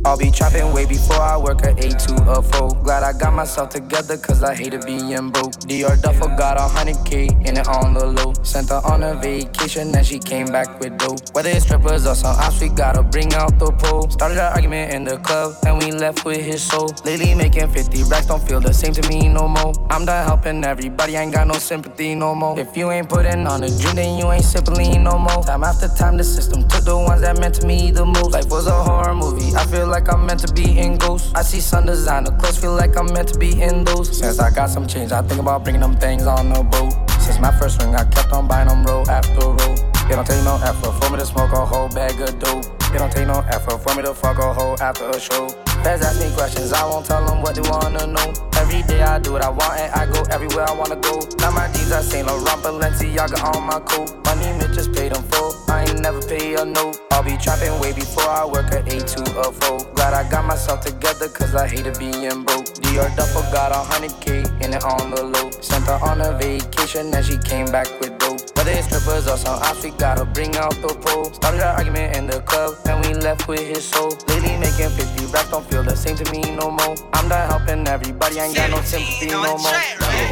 I'll 0.06 0.18
be 0.18 0.32
trapping 0.32 0.74
way 0.74 0.86
before 0.86 1.22
I 1.22 1.38
work 1.38 1.63
at 1.63 1.80
a 1.80 1.86
8 1.86 2.00
to 2.00 2.32
a 2.32 2.42
4. 2.42 2.70
Glad 2.84 3.04
I 3.04 3.18
got 3.18 3.34
myself 3.34 3.70
together 3.70 4.18
cause 4.18 4.44
I 4.44 4.54
hated 4.54 4.86
being 4.86 5.30
broke. 5.30 5.54
Dior 5.63 6.02
Duffel 6.02 6.28
got 6.36 6.58
a 6.58 6.68
100k 6.68 7.48
in 7.48 7.56
it 7.56 7.68
on 7.70 7.94
the 7.94 8.06
low. 8.06 8.34
Sent 8.44 8.68
her 8.70 8.82
on 8.84 9.02
a 9.04 9.16
vacation 9.16 9.96
and 9.96 10.06
she 10.06 10.20
came 10.20 10.48
back 10.48 10.78
with 10.82 10.98
dope. 10.98 11.22
Whether 11.32 11.52
it's 11.52 11.63
strippers 11.63 12.06
or 12.06 12.16
some 12.16 12.36
ops, 12.36 12.60
we 12.60 12.68
gotta 12.68 13.02
bring 13.02 13.34
out 13.34 13.58
the 13.60 13.72
pole. 13.72 14.10
Started 14.10 14.39
an 14.39 14.52
argument 14.52 14.94
in 14.94 15.06
the 15.06 15.18
club 15.20 15.56
and 15.66 15.82
we 15.82 15.94
left 15.94 16.26
with 16.26 16.42
his 16.42 16.62
soul. 16.62 16.94
Lately 17.06 17.34
making 17.34 17.72
50 17.72 18.04
racks 18.04 18.26
don't 18.26 18.46
feel 18.46 18.60
the 18.60 18.74
same 18.74 18.92
to 18.94 19.08
me 19.08 19.30
no 19.30 19.48
more. 19.48 19.72
I'm 19.89 20.04
done 20.04 20.26
helping 20.28 20.66
everybody, 20.66 21.16
ain't 21.16 21.34
got 21.34 21.48
no 21.48 21.54
sympathy 21.54 22.13
no 22.13 22.36
more. 22.36 22.60
If 22.60 22.76
you 22.76 22.92
ain't 22.92 23.08
putting 23.08 23.48
on 23.48 23.63
a 23.63 23.70
drink, 23.70 23.96
then 23.96 24.20
you 24.20 24.30
ain't 24.34 24.44
simply 24.44 24.98
no 24.98 25.18
more. 25.18 25.44
Time 25.44 25.63
after 25.63 25.88
time, 25.88 26.18
the 26.18 26.26
system 26.26 26.68
took 26.68 26.84
the 26.84 26.98
ones 26.98 27.22
that 27.22 27.39
meant 27.39 27.56
to 27.56 27.68
me 27.68 27.89
the 27.92 28.06
most. 28.06 28.32
Life 28.32 28.50
was 28.50 28.68
a 28.68 28.84
horror 28.84 29.16
movie. 29.16 29.56
I 29.56 29.66
feel 29.68 29.92
like 29.93 30.12
I'm 30.12 30.25
meant 30.25 30.39
to 30.39 30.51
be 30.51 30.79
in 30.79 30.97
ghosts. 30.97 31.32
I 31.36 31.43
see 31.43 31.60
sun 31.60 31.86
designer 31.86 32.32
clothes, 32.39 32.58
feel 32.58 32.73
like 32.73 32.97
I'm 32.97 33.13
meant 33.13 33.27
to 33.27 33.38
be 33.38 33.62
in 33.62 33.84
those. 33.84 34.10
Since 34.17 34.39
I 34.39 34.49
got 34.49 34.71
some 34.71 34.88
change, 34.88 35.12
I 35.12 35.21
think 35.21 35.39
about 35.39 35.63
bringing 35.63 35.82
them 35.82 35.95
things 35.95 36.25
on 36.25 36.49
the 36.49 36.63
boat. 36.63 36.93
Since 37.21 37.39
my 37.39 37.51
first 37.60 37.79
ring, 37.79 37.93
I 37.93 38.03
kept 38.06 38.34
on 38.34 38.47
buying 38.47 38.69
them 38.69 38.84
roll 38.86 39.08
after 39.08 39.39
roll. 39.39 39.75
It 40.10 40.15
don't 40.17 40.25
take 40.25 40.43
no 40.43 40.56
effort 40.65 40.93
for 40.97 41.12
me 41.12 41.19
to 41.19 41.25
smoke 41.27 41.51
a 41.53 41.63
whole 41.63 41.89
bag 41.89 42.19
of 42.19 42.39
dope. 42.39 42.65
It 42.89 42.97
don't 42.97 43.12
take 43.12 43.27
no 43.27 43.45
effort 43.53 43.77
for 43.84 43.93
me 43.95 44.01
to 44.01 44.15
fuck 44.15 44.39
a 44.39 44.51
hoe 44.51 44.75
after 44.82 45.08
a 45.10 45.19
show. 45.19 45.47
Feds 45.84 46.01
ask 46.01 46.19
me 46.19 46.34
questions, 46.34 46.73
I 46.73 46.84
won't 46.89 47.06
tell 47.06 47.23
them 47.23 47.43
what 47.43 47.53
they 47.53 47.62
wanna 47.69 48.08
know. 48.08 48.34
Every 48.58 48.82
day 48.82 49.03
I 49.03 49.20
do 49.20 49.34
what 49.34 49.43
I 49.43 49.49
want 49.49 49.80
and 49.80 49.93
I 49.93 50.07
go 50.11 50.24
everywhere 50.32 50.68
I 50.68 50.74
wanna 50.74 50.95
go. 50.95 51.22
Now 51.38 51.51
my 51.51 51.72
D's 51.72 51.91
are 51.91 52.01
Saint 52.01 52.26
Laurent, 52.26 52.63
Balenciaga 52.63 53.38
on 53.53 53.61
my 53.61 53.80
coat. 53.80 54.09
Money 54.26 54.49
bitches 54.57 54.89
pay 54.95 55.09
them 55.09 55.22
full, 55.30 55.53
I 55.70 55.84
ain't 55.84 56.01
never 56.01 56.22
pay 56.22 56.55
a 56.55 56.65
note. 56.65 57.03
I'll 57.24 57.30
be 57.30 57.41
trapping 57.41 57.80
way 57.80 57.93
before 57.93 58.28
I 58.28 58.43
work 58.43 58.74
a 58.74 58.80
8 58.80 59.07
to 59.07 59.39
a 59.39 59.49
4. 59.49 59.93
Glad 59.95 60.13
I 60.13 60.30
got 60.30 60.43
myself 60.43 60.82
together 60.82 61.30
cause 61.30 61.55
I 61.55 61.69
hated 61.69 61.97
being 61.97 62.43
broke. 62.43 62.67
Dior 62.84 63.15
Duffel 63.15 63.43
got 63.43 63.71
a 63.71 63.80
100k 63.95 64.61
in 64.61 64.74
it 64.74 64.84
on 64.84 65.09
the 65.09 65.24
low. 65.24 65.49
Sent 65.61 65.86
her 65.86 65.99
on 66.03 66.19
a 66.19 66.38
vacation 66.38 67.13
and 67.13 67.26
she 67.26 67.38
came 67.38 67.67
back 67.67 67.88
with 68.01 68.17
dope. 68.19 68.41
Whether 68.57 68.71
it's 68.71 68.88
strippers 68.88 69.30
or 69.30 69.38
some 69.38 69.55
ops, 69.55 69.86
we 69.86 69.91
gotta 69.91 70.26
bring 70.26 70.53
out 70.57 70.76
the 70.82 70.93
pole. 70.99 71.32
Started 71.32 71.61
an 71.61 71.76
argument 71.78 72.17
in 72.17 72.28
the 72.28 72.41
club 72.41 72.76
and 72.88 73.05
we 73.05 73.13
left 73.13 73.47
with 73.47 73.65
his 73.65 73.86
soul. 73.86 74.09
Lately 74.28 74.57
making 74.57 74.89
50 74.89 75.28
racks 75.28 75.49
don't 75.49 75.65
feel 75.71 75.82
the 75.84 75.95
same 75.95 76.17
to 76.17 76.30
me 76.30 76.41
no 76.57 76.71
more. 76.71 76.95
I'm 77.13 77.30
done 77.30 77.47
helping 77.47 77.88
everybody, 77.88 78.39
ain't 78.39 78.53
got 78.53 78.69
no 78.69 78.82
sympathy 78.82 79.28
no 79.28 79.43
more. 79.43 79.71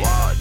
Walked 0.03 0.40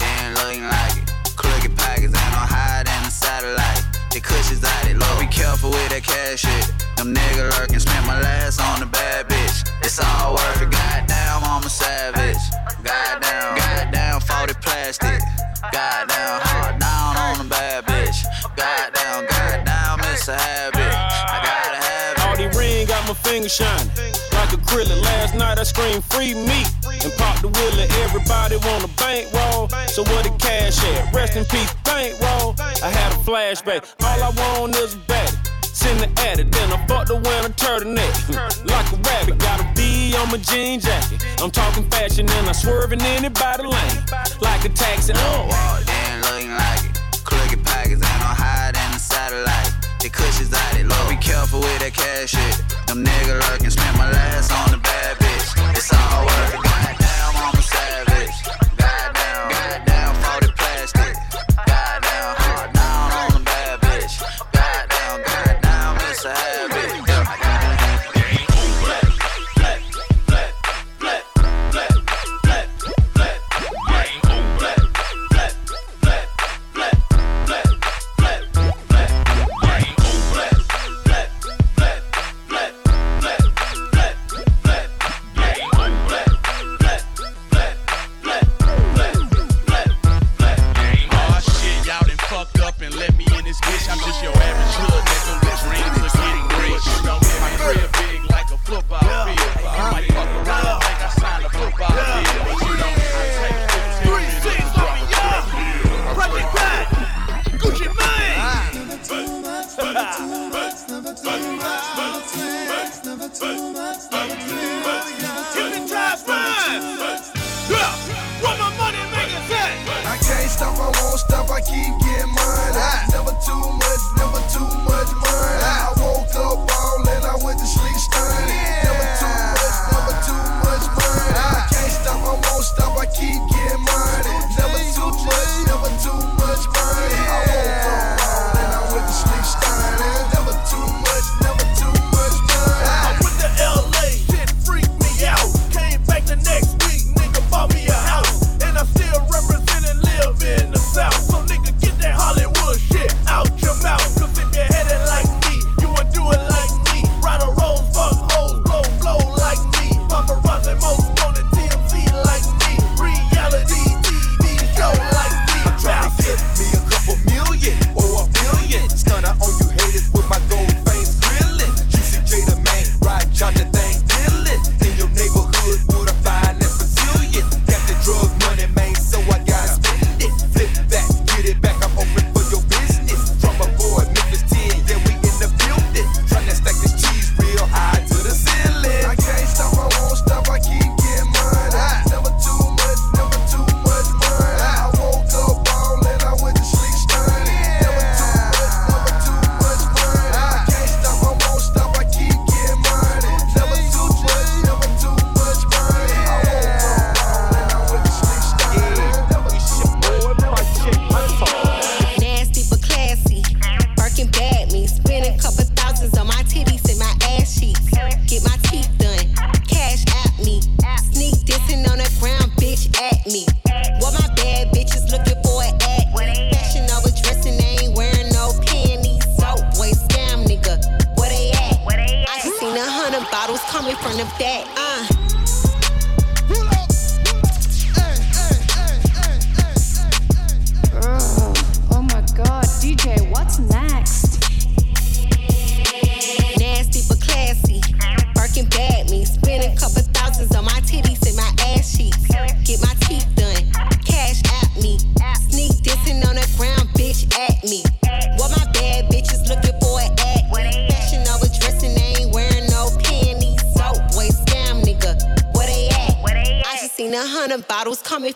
The 4.21 4.27
cushions 4.27 4.63
out 4.63 4.87
it 4.87 4.97
low. 4.97 5.19
Be 5.19 5.25
careful 5.27 5.71
with 5.71 5.89
that 5.89 6.03
cash 6.03 6.41
shit. 6.41 6.65
Them 6.97 7.13
nigga 7.13 7.49
lurking, 7.57 7.79
spent 7.79 8.05
my 8.05 8.19
last 8.21 8.61
on 8.61 8.79
the 8.79 8.85
bad 8.85 9.27
bitch. 9.27 9.65
It's 9.81 9.99
all 9.99 10.33
worth 10.33 10.61
it. 10.61 10.69
Goddamn, 10.69 11.43
I'm 11.43 11.63
a 11.63 11.69
savage. 11.69 12.37
Goddamn, 12.83 13.57
goddamn, 13.57 14.21
40 14.21 14.53
plastic. 14.61 15.21
Goddamn, 15.71 16.41
hard 16.45 16.79
down 16.79 17.17
on 17.17 17.37
the 17.39 17.49
bad 17.49 17.85
bitch. 17.85 18.21
Goddamn, 18.55 19.25
goddamn, 19.25 19.99
it's 20.13 20.27
a 20.27 20.37
habit. 20.37 20.93
I 20.93 21.37
gotta 21.41 21.79
have 21.81 22.17
it. 22.17 22.21
All 22.21 22.35
these 22.37 22.57
ring 22.57 22.87
got 22.87 23.07
my 23.07 23.13
finger 23.13 23.49
shining. 23.49 23.89
Acrylic, 24.51 25.01
last 25.03 25.35
night 25.35 25.59
I 25.59 25.63
screamed 25.63 26.03
free 26.05 26.33
me 26.33 26.63
and 27.03 27.13
popped 27.17 27.41
the 27.41 27.47
wheeler. 27.47 27.87
Everybody 28.03 28.57
want 28.57 28.83
a 28.83 28.91
bankroll, 28.99 29.69
so 29.87 30.03
where 30.03 30.23
the 30.23 30.33
cash 30.39 30.83
at? 30.83 31.13
Rest 31.13 31.35
in 31.35 31.45
peace, 31.45 31.73
bankroll. 31.83 32.55
I 32.59 32.89
had 32.89 33.11
a 33.13 33.19
flashback. 33.23 33.87
All 34.03 34.23
I 34.23 34.29
want 34.29 34.75
is 34.75 34.95
a 34.95 34.97
baddie. 34.99 35.51
Send 35.65 35.99
the 35.99 36.09
addict, 36.21 36.51
then 36.51 36.71
I 36.71 36.85
fucked 36.85 37.07
the 37.07 37.15
winter 37.15 37.49
turtleneck. 37.55 38.13
like 38.65 38.91
a 38.91 38.97
rabbit, 39.09 39.39
got 39.39 39.61
a 39.61 39.73
B 39.73 40.13
on 40.15 40.29
my 40.29 40.37
jean 40.37 40.79
jacket. 40.79 41.23
I'm 41.41 41.49
talking 41.49 41.89
fashion 41.89 42.29
and 42.29 42.47
I'm 42.47 42.53
swerving 42.53 42.99
in 42.99 43.05
anybody 43.05 43.63
lane. 43.63 43.97
Like 44.41 44.65
a 44.65 44.69
taxi. 44.69 45.13
Uh. 45.13 45.47
Walked 45.47 45.89
in 45.89 46.21
looking 46.21 46.51
like 46.51 46.85
it. 46.85 47.23
Crooked 47.23 47.63
pockets, 47.65 47.93
ain't 47.93 48.01
no 48.01 48.29
hiding 48.35 48.91
the 48.91 48.99
satellite. 48.99 49.70
The 50.01 50.09
cushions 50.09 50.51
out 50.51 50.79
it 50.79 50.87
low. 50.87 51.09
Be 51.09 51.15
careful 51.17 51.59
with 51.59 51.77
that 51.77 51.93
cash 51.93 52.33
shit. 52.33 52.57
Them 52.87 53.05
nigga 53.05 53.37
lurking, 53.51 53.69
spent 53.69 53.95
my 53.97 54.09
last 54.09 54.49
on 54.49 54.71
the 54.71 54.81
bad 54.81 55.10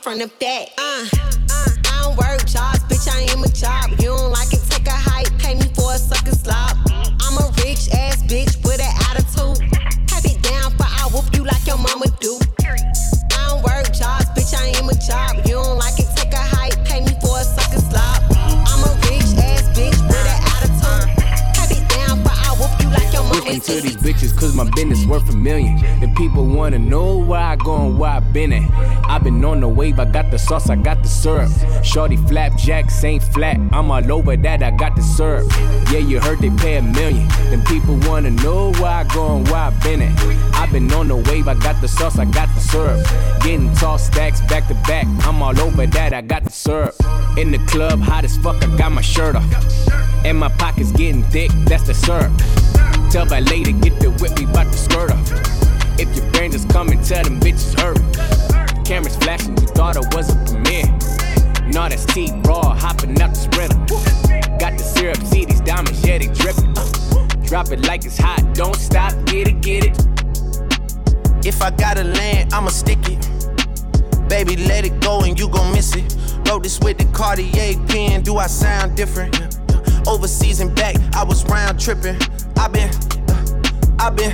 from 0.06 0.20
the 0.20 0.28
back. 0.39 0.74
People 26.16 26.45
wanna 26.45 26.80
know 26.80 27.18
where 27.18 27.41
I 27.41 27.55
go 27.55 27.76
and 27.88 27.99
where 27.99 28.11
I 28.11 28.20
been 28.20 28.53
at. 28.53 28.70
i 29.05 29.20
been 29.20 29.43
on 29.43 29.59
the 29.59 29.68
wave, 29.68 29.99
I 29.99 30.05
got 30.05 30.32
the 30.32 30.39
sauce, 30.39 30.70
I 30.70 30.76
got 30.76 31.03
the 31.03 31.09
syrup. 31.09 31.51
Shorty 31.84 32.18
flapjacks 32.18 33.03
ain't 33.03 33.24
flat, 33.24 33.57
I'm 33.72 33.91
all 33.91 34.11
over 34.11 34.38
that, 34.38 34.63
I 34.63 34.72
got 34.72 34.95
the 34.95 35.01
syrup. 35.01 35.47
Yeah, 35.91 35.99
you 35.99 36.20
heard 36.20 36.39
they 36.39 36.49
pay 36.51 36.78
a 36.78 36.82
million. 36.82 37.28
Then 37.49 37.63
people 37.66 37.97
wanna 38.07 38.32
know 38.32 38.72
where 38.74 38.91
I 38.91 39.03
go 39.03 39.38
and 39.38 39.47
where 39.47 39.55
I 39.55 39.70
been 39.82 40.01
at. 40.01 40.20
i 40.55 40.66
been 40.72 40.91
on 40.93 41.07
the 41.07 41.18
wave, 41.18 41.47
I 41.47 41.53
got 41.55 41.82
the 41.82 41.88
sauce, 41.88 42.18
I 42.18 42.26
got 42.26 42.47
the 42.55 42.61
syrup. 42.61 43.05
Getting 43.41 43.74
tall 43.76 43.97
stacks 43.97 44.41
back 44.41 44.68
to 44.70 44.76
back, 44.88 45.05
I'm 45.28 45.41
all 45.41 45.59
over 45.59 45.86
that, 45.86 46.13
I 46.13 46.22
got 46.22 46.43
the 46.43 46.51
syrup. 46.51 46.95
In 47.38 47.51
the 47.51 47.59
club, 47.68 47.99
hot 47.99 48.24
as 48.24 48.38
fuck, 48.38 48.63
I 48.63 48.78
got 48.78 48.91
my 48.91 49.01
shirt 49.01 49.36
off. 49.36 49.45
And 50.26 50.38
my 50.39 50.49
pockets 50.49 50.91
getting 50.91 51.24
thick, 51.24 51.51
that's 51.66 51.84
the 51.84 51.93
syrup. 51.93 52.32
Tell 53.11 53.26
that 53.26 53.49
lady, 53.49 53.74
get 53.74 53.99
the 53.99 54.11
whip, 54.11 54.39
we 54.39 54.45
bout 54.45 54.72
to 54.72 54.78
skirt 54.78 55.11
off. 55.11 55.64
If 55.98 56.14
your 56.16 56.26
friend 56.34 56.54
is 56.54 56.66
coming, 56.66 57.02
tell 57.02 57.24
them 57.24 57.39
bitches 57.39 57.80
hurry. 57.80 58.84
Cameras 58.84 59.16
flashing, 59.16 59.58
you 59.58 59.68
thought 59.68 59.96
it 59.96 60.14
was 60.14 60.30
a 60.30 60.36
premiere. 60.46 60.91
No, 61.72 61.88
that's 61.88 62.06
T 62.06 62.32
raw, 62.43 62.74
hopping 62.76 63.20
out 63.22 63.30
the 63.30 63.36
sprinter. 63.36 63.78
Got 64.60 64.78
the 64.78 64.84
syrup, 64.84 65.18
see 65.24 65.46
these 65.46 65.62
diamonds, 65.62 66.06
yeah, 66.06 66.18
they 66.18 66.28
dripping. 66.28 66.74
Drop 67.46 67.72
it 67.72 67.88
like 67.88 68.06
it's 68.06 68.18
hot, 68.18 68.43
don't 68.54 68.76
stop, 68.76 69.14
get 69.26 69.48
it, 69.48 69.62
get 69.62 69.86
it. 69.86 71.46
If 71.46 71.62
I 71.62 71.72
gotta 71.72 72.04
land, 72.04 72.54
I'ma 72.54 72.70
stick 72.70 73.00
it. 73.08 73.30
Baby, 74.28 74.58
let 74.58 74.86
it 74.86 75.00
go 75.00 75.22
and 75.22 75.39
you 75.39 75.48
gon' 75.48 75.72
miss 75.72 75.96
it. 75.96 76.16
Wrote 76.50 76.64
this 76.64 76.80
with 76.82 76.98
the 76.98 77.06
Cartier 77.14 77.78
pen, 77.88 78.22
do 78.22 78.38
I 78.38 78.48
sound 78.48 78.98
different? 78.98 79.58
Overseas 80.08 80.60
and 80.60 80.76
back, 80.76 80.96
I 81.16 81.24
was 81.24 81.46
round 81.46 81.80
tripping. 81.80 82.18
I 82.58 82.68
been, 82.68 82.89
uh, 83.30 83.98
I 84.00 84.10
been, 84.10 84.34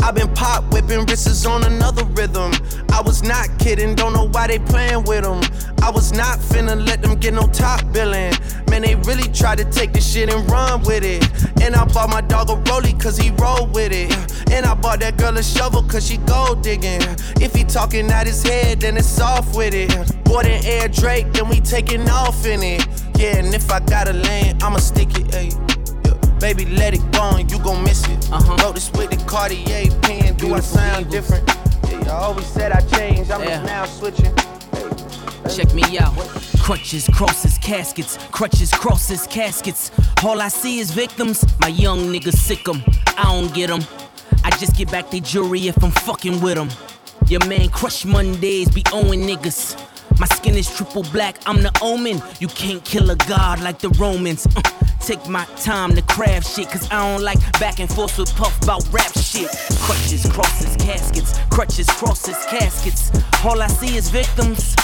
wait. 0.00 0.08
I 0.08 0.12
been 0.12 0.32
pop 0.34 0.64
whipping 0.72 1.06
wrists 1.06 1.46
on 1.46 1.64
another 1.64 2.04
rhythm. 2.04 2.52
I 2.92 3.00
was 3.00 3.22
not 3.22 3.48
kidding, 3.58 3.94
don't 3.94 4.12
know 4.12 4.28
why 4.28 4.46
they 4.46 4.58
playing 4.58 5.04
with 5.04 5.24
them. 5.24 5.40
I 5.82 5.90
was 5.90 6.12
not 6.12 6.38
finna 6.38 6.86
let 6.86 7.02
them 7.02 7.18
get 7.18 7.34
no 7.34 7.46
top 7.48 7.80
billing. 7.92 8.32
Man, 8.68 8.82
they 8.82 8.94
really 8.96 9.28
tried 9.32 9.58
to 9.58 9.64
take 9.64 9.92
this 9.92 10.10
shit 10.10 10.32
and 10.32 10.48
run 10.50 10.82
with 10.82 11.04
it. 11.04 11.24
And 11.62 11.74
I 11.74 11.84
bought 11.86 12.10
my 12.10 12.20
dog 12.20 12.50
a 12.50 12.56
rollie 12.70 13.00
cause 13.00 13.16
he 13.16 13.30
roll 13.32 13.66
with 13.66 13.92
it. 13.92 14.12
And 14.50 14.66
I 14.66 14.74
bought 14.74 15.00
that 15.00 15.16
girl 15.16 15.36
a 15.36 15.42
shovel 15.42 15.82
cause 15.82 16.06
she 16.06 16.18
gold 16.18 16.62
digging. 16.62 17.00
If 17.40 17.54
he 17.54 17.64
talking 17.64 18.10
out 18.10 18.26
his 18.26 18.42
head, 18.42 18.80
then 18.80 18.96
it's 18.96 19.20
off 19.20 19.56
with 19.56 19.74
it. 19.74 19.90
Bought 20.24 20.46
an 20.46 20.64
Air 20.64 20.88
Drake, 20.88 21.32
then 21.32 21.48
we 21.48 21.60
taking 21.60 22.08
off 22.08 22.46
in 22.46 22.62
it. 22.62 22.86
Yeah, 23.16 23.36
and 23.36 23.54
if 23.54 23.70
I 23.70 23.80
gotta 23.80 24.12
land, 24.12 24.62
I'ma 24.62 24.78
stick 24.78 25.10
it, 25.18 25.26
ayy. 25.28 25.69
Baby, 26.40 26.64
let 26.64 26.94
it 26.94 27.12
go 27.12 27.36
and 27.36 27.50
you 27.50 27.58
gon' 27.58 27.84
miss 27.84 28.06
it. 28.08 28.32
Uh-huh. 28.32 28.56
Wrote 28.64 28.74
this 28.74 28.90
with 28.92 29.10
the 29.10 29.18
Cartier 29.26 29.90
pen. 30.00 30.34
Do 30.36 30.54
I 30.54 30.60
sound 30.60 31.10
different? 31.10 31.46
Yeah, 31.88 32.02
you 32.04 32.10
always 32.10 32.46
said 32.46 32.72
I 32.72 32.80
changed. 32.80 33.30
I'm 33.30 33.42
Yeah. 33.42 33.60
just 33.60 33.64
now 33.66 33.84
switching. 33.84 34.34
Check 35.54 35.74
me 35.74 35.98
out. 35.98 36.14
Crutches, 36.58 37.06
crosses, 37.12 37.58
caskets. 37.58 38.18
Crutches, 38.30 38.70
crosses, 38.70 39.26
caskets. 39.26 39.90
All 40.24 40.40
I 40.40 40.48
see 40.48 40.78
is 40.78 40.90
victims. 40.92 41.44
My 41.60 41.68
young 41.68 42.10
niggas 42.12 42.36
sick 42.38 42.66
'em. 42.68 42.82
I 43.18 43.24
don't 43.24 43.52
get 43.52 43.70
'em. 43.70 43.84
I 44.42 44.50
just 44.52 44.76
get 44.76 44.90
back 44.90 45.10
the 45.10 45.20
jury 45.20 45.68
if 45.68 45.82
I'm 45.84 45.90
fucking 45.90 46.40
with 46.40 46.56
'em. 46.56 46.70
Your 47.28 47.44
man 47.46 47.68
Crush 47.68 48.04
Mondays 48.04 48.68
be 48.70 48.82
owing 48.92 49.26
niggas. 49.26 49.76
My 50.20 50.26
skin 50.26 50.54
is 50.54 50.68
triple 50.68 51.02
black, 51.14 51.38
I'm 51.46 51.62
the 51.62 51.72
omen. 51.80 52.20
You 52.40 52.48
can't 52.48 52.84
kill 52.84 53.10
a 53.10 53.16
god 53.16 53.62
like 53.62 53.78
the 53.78 53.88
Romans. 53.98 54.46
Uh, 54.54 54.60
take 55.00 55.26
my 55.30 55.46
time 55.56 55.94
to 55.96 56.02
craft 56.02 56.46
shit, 56.46 56.68
cause 56.68 56.86
I 56.90 57.10
don't 57.10 57.24
like 57.24 57.40
back 57.58 57.80
and 57.80 57.90
forth 57.90 58.18
with 58.18 58.36
Puff 58.36 58.62
about 58.62 58.86
rap 58.92 59.12
shit. 59.16 59.48
Crutches, 59.80 60.30
crosses, 60.30 60.76
caskets. 60.76 61.38
Crutches, 61.48 61.88
crosses, 61.88 62.36
caskets. 62.50 63.10
All 63.42 63.62
I 63.62 63.68
see 63.68 63.96
is 63.96 64.10
victims. 64.10 64.76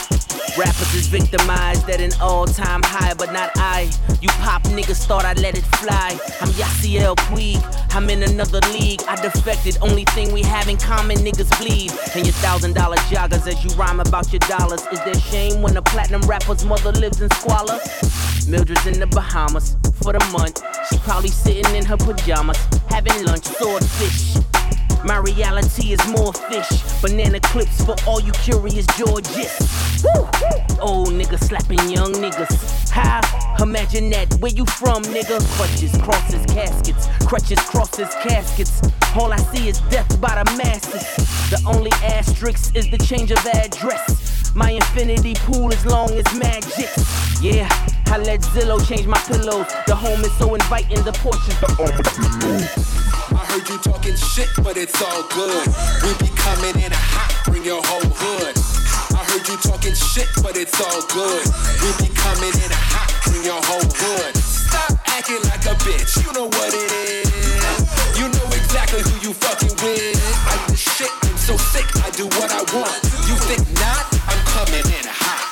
Rappers 0.56 0.94
is 0.94 1.06
victimized 1.08 1.86
at 1.90 2.00
an 2.00 2.12
all-time 2.18 2.80
high, 2.82 3.12
but 3.12 3.30
not 3.30 3.50
I. 3.56 3.90
You 4.22 4.30
pop 4.40 4.62
niggas 4.62 5.04
thought 5.04 5.26
I'd 5.26 5.38
let 5.38 5.58
it 5.58 5.64
fly. 5.76 6.18
I'm 6.40 6.48
Yasiel 6.56 7.14
Puig, 7.28 7.60
I'm 7.94 8.08
in 8.08 8.22
another 8.22 8.60
league. 8.72 9.02
I 9.06 9.20
defected, 9.20 9.76
only 9.82 10.04
thing 10.16 10.32
we 10.32 10.40
have 10.42 10.66
in 10.68 10.78
common, 10.78 11.18
niggas 11.18 11.52
bleed. 11.60 11.92
And 12.14 12.24
your 12.24 12.32
thousand 12.40 12.74
dollar 12.74 12.96
joggers 13.12 13.46
as 13.46 13.62
you 13.64 13.70
rhyme 13.76 14.00
about 14.00 14.32
your 14.32 14.40
dollars. 14.40 14.80
Is 14.86 15.04
there 15.04 15.14
shame 15.30 15.62
when 15.62 15.76
a 15.76 15.82
platinum 15.82 16.22
rapper's 16.22 16.64
mother 16.64 16.92
lives 16.92 17.20
in 17.20 17.30
squalor? 17.30 17.78
Mildred's 18.48 18.86
in 18.86 19.00
the 19.00 19.06
Bahamas 19.06 19.76
for 20.02 20.12
the 20.12 20.24
month. 20.32 20.62
She 20.88 20.98
probably 20.98 21.30
sitting 21.30 21.74
in 21.74 21.84
her 21.84 21.96
pajamas, 21.96 22.58
having 22.88 23.24
lunch, 23.24 23.44
swordfish. 23.44 24.36
My 25.04 25.18
reality 25.18 25.92
is 25.92 26.06
more 26.08 26.32
fish. 26.32 26.68
Banana 27.00 27.40
clips 27.40 27.84
for 27.84 27.94
all 28.06 28.20
you 28.20 28.32
curious 28.32 28.86
Georges. 28.98 29.54
Woo! 30.02 30.28
Old 30.80 31.10
nigga 31.10 31.38
slapping 31.38 31.90
young 31.90 32.12
niggas. 32.12 32.90
How? 32.90 33.20
Imagine 33.62 34.10
that. 34.10 34.34
Where 34.40 34.52
you 34.52 34.66
from, 34.66 35.02
nigga? 35.04 35.38
Crutches, 35.56 35.96
crosses, 36.02 36.44
caskets. 36.46 37.06
Crutches, 37.26 37.60
crosses, 37.60 38.08
caskets. 38.22 38.82
All 39.14 39.32
I 39.32 39.38
see 39.38 39.68
is 39.68 39.80
death 39.90 40.20
by 40.20 40.42
the 40.42 40.50
masses. 40.56 41.04
The 41.50 41.62
only 41.66 41.92
asterisk 42.02 42.74
is 42.74 42.90
the 42.90 42.98
change 42.98 43.30
of 43.30 43.38
address. 43.46 44.25
My 44.56 44.70
infinity 44.70 45.34
pool 45.44 45.70
is 45.70 45.84
long 45.84 46.08
as 46.12 46.24
magic. 46.32 46.88
Yeah, 47.44 47.68
I 48.08 48.16
let 48.16 48.40
Zillow 48.40 48.80
change 48.80 49.06
my 49.06 49.20
pillows. 49.28 49.68
The 49.86 49.94
home 49.94 50.24
is 50.24 50.32
so 50.38 50.54
inviting, 50.54 51.04
the 51.04 51.12
porch 51.12 51.44
is 51.44 51.60
I 51.60 53.44
heard 53.52 53.68
you 53.68 53.76
talking 53.84 54.16
shit, 54.16 54.48
but 54.64 54.78
it's 54.78 54.96
all 54.96 55.28
good. 55.28 55.68
We 56.00 56.16
be 56.24 56.32
coming 56.40 56.72
in 56.80 56.88
a 56.88 56.96
hot, 56.96 57.36
bring 57.44 57.68
your 57.68 57.84
whole 57.84 58.08
hood. 58.08 58.56
I 59.12 59.28
heard 59.28 59.44
you 59.44 59.60
talking 59.60 59.92
shit, 59.92 60.32
but 60.40 60.56
it's 60.56 60.80
all 60.80 61.04
good. 61.12 61.44
We 61.84 62.08
be 62.08 62.08
coming 62.16 62.56
in 62.56 62.72
a 62.72 62.80
hot, 62.96 63.12
bring 63.28 63.44
your 63.44 63.60
whole 63.60 63.84
hood. 63.84 64.40
Stop 64.40 64.96
acting 65.04 65.44
like 65.52 65.68
a 65.68 65.76
bitch, 65.84 66.16
you 66.24 66.32
know 66.32 66.48
what 66.48 66.72
it 66.72 66.90
is. 66.96 67.28
You 68.16 68.32
know 68.32 68.48
exactly 68.56 69.04
who 69.04 69.20
you 69.20 69.36
fucking 69.36 69.76
with. 69.84 70.16
I'm 70.48 70.64
the 70.72 70.80
shit, 70.80 71.12
I'm 71.28 71.36
so 71.36 71.60
sick, 71.60 71.84
I 72.00 72.08
do 72.16 72.24
what 72.40 72.48
I 72.48 72.64
want. 72.72 73.04
You 73.28 73.36
think 73.44 73.60
not? 73.84 74.16
Coming 74.56 74.86
in 74.86 75.04
hot. 75.04 75.45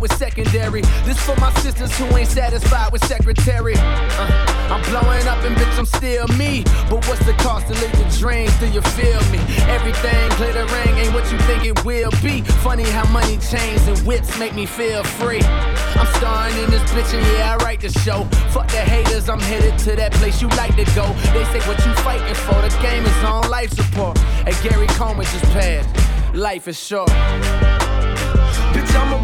With 0.00 0.12
secondary. 0.16 0.82
This 1.04 1.18
for 1.20 1.36
my 1.36 1.52
sisters 1.60 1.96
who 1.98 2.04
ain't 2.16 2.28
satisfied 2.28 2.92
with 2.92 3.04
secretary. 3.04 3.74
Uh, 3.76 4.50
I'm 4.70 4.82
blowing 4.90 5.26
up 5.26 5.42
and 5.44 5.54
bitch, 5.56 5.78
I'm 5.78 5.86
still 5.86 6.26
me. 6.38 6.64
But 6.88 7.06
what's 7.06 7.24
the 7.26 7.32
cost 7.34 7.66
to 7.68 7.74
live 7.74 7.92
your 7.94 8.08
dreams? 8.10 8.56
Do 8.58 8.66
you 8.68 8.80
feel 8.82 9.20
me? 9.30 9.38
Everything 9.68 10.28
glittering 10.36 10.96
ain't 10.96 11.12
what 11.12 11.30
you 11.30 11.38
think 11.40 11.64
it 11.64 11.84
will 11.84 12.12
be. 12.22 12.42
Funny 12.62 12.84
how 12.84 13.06
money 13.10 13.36
chains 13.38 13.86
and 13.88 13.98
whips 14.06 14.38
make 14.38 14.54
me 14.54 14.66
feel 14.66 15.04
free. 15.04 15.42
I'm 15.42 16.06
starring 16.16 16.56
in 16.58 16.70
this 16.70 16.82
bitch 16.92 17.12
and 17.12 17.26
yeah, 17.36 17.54
I 17.54 17.64
write 17.64 17.80
the 17.80 17.90
show. 17.90 18.24
Fuck 18.50 18.68
the 18.68 18.78
haters, 18.78 19.28
I'm 19.28 19.40
headed 19.40 19.78
to 19.80 19.96
that 19.96 20.12
place 20.14 20.40
you 20.40 20.48
like 20.50 20.76
to 20.76 20.84
go. 20.94 21.06
They 21.34 21.44
say 21.52 21.60
what 21.68 21.84
you 21.84 21.92
fighting 22.02 22.34
for, 22.34 22.54
the 22.62 22.70
game 22.80 23.04
is 23.04 23.24
on 23.24 23.50
life 23.50 23.70
support. 23.70 24.18
And 24.46 24.56
Gary 24.62 24.86
Coleman 24.88 25.26
just 25.26 25.44
passed. 25.52 25.88
Life 26.34 26.68
is 26.68 26.78
short. 26.78 27.10
Bitch, 28.70 28.94
I'm 28.94 29.12
about 29.12 29.19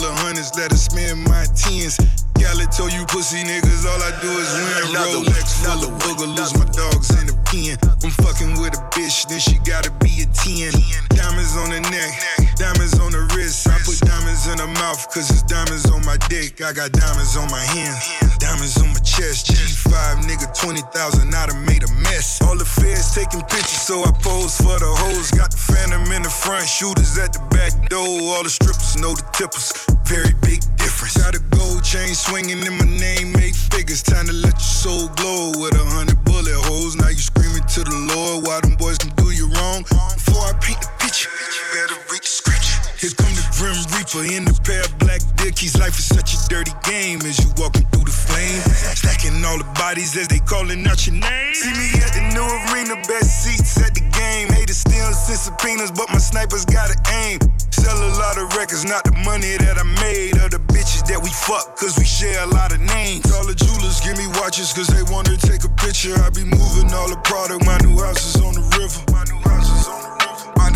full 0.00 0.10
of 0.10 0.18
hundreds, 0.18 0.54
let 0.56 0.70
her 0.70 0.76
spend 0.76 1.24
my 1.24 1.44
tens. 1.54 2.29
Gala 2.40 2.64
told 2.72 2.92
you 2.92 3.04
pussy 3.04 3.44
niggas, 3.44 3.84
all 3.84 4.00
I 4.00 4.16
do 4.24 4.32
is 4.32 4.48
win. 4.56 4.96
Rolex 4.96 5.60
full 5.60 5.84
of 5.84 5.92
booger, 6.00 6.24
lose 6.32 6.56
my 6.56 6.64
dogs 6.72 7.12
in 7.20 7.28
the 7.28 7.36
pen. 7.44 7.76
I'm 8.00 8.08
fucking 8.24 8.56
with 8.56 8.72
a 8.72 8.82
bitch, 8.96 9.28
then 9.28 9.38
she 9.38 9.60
gotta 9.68 9.92
be 10.00 10.24
a 10.24 10.26
10. 10.32 10.72
Diamonds 11.12 11.52
on 11.60 11.68
the 11.68 11.84
neck, 11.92 12.10
diamonds 12.56 12.96
on 12.98 13.12
the 13.12 13.28
wrist. 13.36 13.68
I 13.68 13.76
put 13.84 14.00
diamonds 14.00 14.48
in 14.48 14.56
her 14.56 14.72
mouth, 14.80 15.04
cause 15.12 15.28
it's 15.28 15.44
diamonds 15.44 15.84
on 15.92 16.00
my 16.08 16.16
dick. 16.32 16.64
I 16.64 16.72
got 16.72 16.92
diamonds 16.96 17.36
on 17.36 17.50
my 17.52 17.60
hands, 17.60 18.00
diamonds 18.40 18.80
on 18.80 18.88
my 18.88 19.02
chest. 19.04 19.52
G5 19.52 20.24
nigga, 20.24 20.48
20,000, 20.56 21.34
I 21.34 21.46
done 21.46 21.64
made 21.68 21.84
a 21.84 21.92
mess. 22.00 22.40
All 22.40 22.56
the 22.56 22.64
feds 22.64 23.14
taking 23.14 23.44
pictures, 23.52 23.84
so 23.84 24.00
I 24.00 24.12
pose 24.24 24.56
for 24.56 24.80
the 24.80 24.88
hoes. 24.88 25.30
Got 25.30 25.52
the 25.52 25.60
phantom 25.60 26.08
in 26.10 26.22
the 26.22 26.32
front, 26.32 26.64
shooters 26.64 27.18
at 27.20 27.36
the 27.36 27.44
back 27.52 27.76
door. 27.92 28.32
All 28.32 28.42
the 28.42 28.48
strippers 28.48 28.96
know 28.96 29.12
the 29.12 29.28
tippers. 29.36 29.99
Very 30.10 30.34
big 30.42 30.58
difference. 30.76 31.16
Got 31.16 31.36
a 31.36 31.42
gold 31.54 31.84
chain 31.84 32.14
swinging 32.14 32.66
in 32.66 32.76
my 32.78 32.84
name, 32.84 33.30
make 33.30 33.54
figures. 33.54 34.02
Time 34.02 34.26
to 34.26 34.32
let 34.32 34.54
your 34.54 34.58
soul 34.82 35.08
glow 35.14 35.52
with 35.54 35.72
a 35.78 35.84
hundred 35.86 36.18
bullet 36.24 36.58
holes. 36.66 36.96
Now 36.96 37.10
you 37.10 37.22
screaming 37.22 37.62
to 37.62 37.84
the 37.84 37.94
Lord 38.10 38.44
why 38.44 38.58
them 38.58 38.74
boys 38.74 38.98
can 38.98 39.14
do 39.14 39.30
you 39.30 39.46
wrong. 39.46 39.84
Before 39.84 40.42
I 40.42 40.52
paint 40.60 40.80
the 40.80 40.90
picture, 40.98 41.30
better 41.74 41.94
read 42.10 42.22
the 42.22 42.26
scripture. 42.26 42.59
Here 43.00 43.16
come 43.16 43.32
the 43.32 43.40
Grim 43.56 43.80
Reaper 43.96 44.28
in 44.28 44.44
the 44.44 44.52
pair 44.60 44.84
of 44.84 44.92
black 45.00 45.24
dickies. 45.40 45.72
Life 45.80 45.96
is 45.96 46.04
such 46.04 46.36
a 46.36 46.38
dirty 46.52 46.76
game 46.84 47.24
as 47.24 47.40
you 47.40 47.48
walking 47.56 47.88
through 47.88 48.04
the 48.04 48.12
flame. 48.12 48.60
Stacking 48.92 49.40
all 49.40 49.56
the 49.56 49.64
bodies 49.72 50.12
as 50.20 50.28
they 50.28 50.36
calling 50.44 50.84
out 50.84 51.08
your 51.08 51.16
name. 51.16 51.54
See 51.56 51.72
me 51.72 51.96
at 51.96 52.12
the 52.12 52.20
new 52.36 52.44
arena, 52.44 53.00
best 53.08 53.40
seats 53.40 53.80
at 53.80 53.96
the 53.96 54.04
game. 54.12 54.52
Haters 54.52 54.84
still 54.84 55.16
send 55.16 55.40
subpoenas, 55.40 55.88
but 55.96 56.12
my 56.12 56.20
snipers 56.20 56.68
gotta 56.68 56.92
aim. 57.24 57.40
Sell 57.72 57.96
a 57.96 58.12
lot 58.20 58.36
of 58.36 58.52
records, 58.52 58.84
not 58.84 59.00
the 59.08 59.16
money 59.24 59.56
that 59.56 59.80
I 59.80 59.86
made. 60.04 60.36
Or 60.36 60.52
the 60.52 60.60
bitches 60.68 61.00
that 61.08 61.24
we 61.24 61.32
fuck, 61.32 61.80
cause 61.80 61.96
we 61.96 62.04
share 62.04 62.44
a 62.44 62.52
lot 62.52 62.76
of 62.76 62.84
names. 62.84 63.24
All 63.32 63.48
the 63.48 63.56
jewelers 63.56 64.04
give 64.04 64.20
me 64.20 64.28
watches, 64.36 64.76
cause 64.76 64.92
they 64.92 65.00
want 65.08 65.24
to 65.32 65.40
take 65.40 65.64
a 65.64 65.72
picture. 65.80 66.12
I 66.20 66.28
be 66.36 66.44
moving 66.44 66.92
all 66.92 67.08
the 67.08 67.16
product, 67.24 67.64
my 67.64 67.80
new 67.80 67.96
house 67.96 68.20
is 68.28 68.36
on 68.44 68.52
the 68.52 68.64
river. 68.76 69.00
My 69.08 69.24
new 69.24 69.40
house 69.40 69.72
is 69.72 69.88
on 69.88 70.04
the 70.04 70.08
river. 70.12 70.19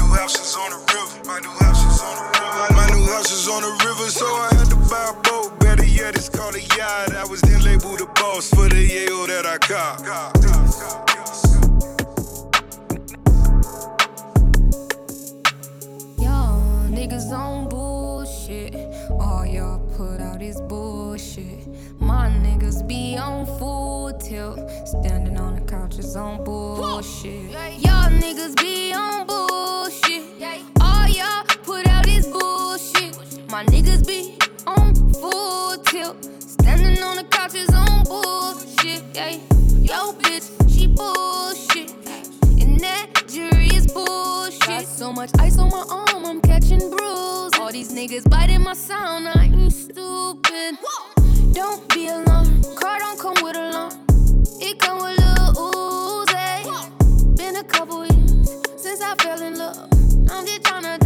My 0.05 0.11
new 0.11 0.17
house 0.17 0.39
is 0.39 0.57
on 0.57 0.71
the 0.71 0.77
river. 0.77 1.25
My 1.27 1.41
new 1.41 1.49
house 1.65 1.83
is 1.87 2.01
on 2.03 2.17
the 2.17 2.23
river. 2.39 2.75
My 2.75 2.87
new 2.95 3.07
house 3.07 3.33
is 3.33 3.49
on 3.49 3.63
the 3.63 3.71
river, 3.87 4.11
so 4.11 4.27
I 4.27 4.55
had 4.55 4.69
to 4.69 4.77
buy 4.77 5.11
a 5.11 5.23
boat. 5.23 5.59
Better 5.61 5.85
yet, 5.85 6.15
it's 6.15 6.29
called 6.29 6.55
a 6.55 6.61
yacht. 6.77 7.15
I 7.15 7.25
was 7.25 7.41
then 7.41 7.63
labeled 7.63 7.99
the 7.99 8.07
boss 8.15 8.51
for 8.51 8.69
the 8.69 8.87
yayo 8.87 9.27
that 9.27 9.47
I 9.47 9.57
caught. 9.59 10.05
Y'all 16.19 16.89
niggas 16.91 17.33
on 17.33 17.69
bullshit. 17.69 18.75
All 19.11 19.47
y'all 19.47 19.79
put 19.97 20.21
out 20.21 20.43
is 20.43 20.61
bullshit. 20.63 21.67
My 21.99 22.29
niggas 22.29 22.87
be 22.87 23.17
on 23.17 23.47
full 23.59 24.13
tilt. 24.19 24.59
Standing 24.87 25.39
on 25.39 25.55
the 25.55 25.63
couches 25.63 26.15
on 26.15 26.45
bullshit. 26.45 27.51
Y'all 27.81 28.11
niggas 28.11 28.55
be 28.61 28.93
on 28.93 29.27
bullshit. 29.27 29.64
My 33.55 33.65
niggas 33.67 34.05
be 34.05 34.37
on 34.67 34.97
full 35.13 35.79
tilt. 35.85 36.25
Standing 36.43 37.01
on 37.05 37.15
the 37.19 37.23
couches 37.31 37.73
on 37.73 38.03
bullshit. 38.03 39.05
Yeah. 39.15 39.39
Yo, 39.79 40.13
bitch, 40.15 40.51
she 40.69 40.89
bullshit. 40.89 41.93
And 42.61 42.81
that 42.81 43.13
jury 43.29 43.69
is 43.69 43.87
bullshit. 43.87 44.67
Got 44.67 44.87
so 44.87 45.13
much 45.13 45.31
ice 45.39 45.57
on 45.57 45.69
my 45.69 45.85
arm, 45.89 46.27
I'm 46.27 46.41
catching 46.41 46.81
bruises. 46.81 47.53
All 47.61 47.71
these 47.71 47.95
niggas 47.95 48.29
biting 48.29 48.61
my 48.61 48.75
sound, 48.75 49.29
I 49.29 49.45
ain't 49.45 49.73
stupid. 49.73 50.77
Don't 51.53 51.89
be 51.95 52.09
alarmed, 52.09 52.67
car 52.75 52.99
don't 52.99 53.21
come 53.21 53.37
with 53.41 53.57
alarm. 53.57 53.93
It 54.59 54.81
come 54.81 54.99
with 54.99 55.17
little 55.17 56.27
Uzi. 56.27 57.37
Been 57.37 57.55
a 57.55 57.63
couple 57.63 58.05
years 58.05 58.51
since 58.77 59.01
I 59.01 59.15
fell 59.23 59.41
in 59.41 59.57
love. 59.57 59.89
I'm 60.29 60.45
just 60.45 60.63
tryna 60.63 61.04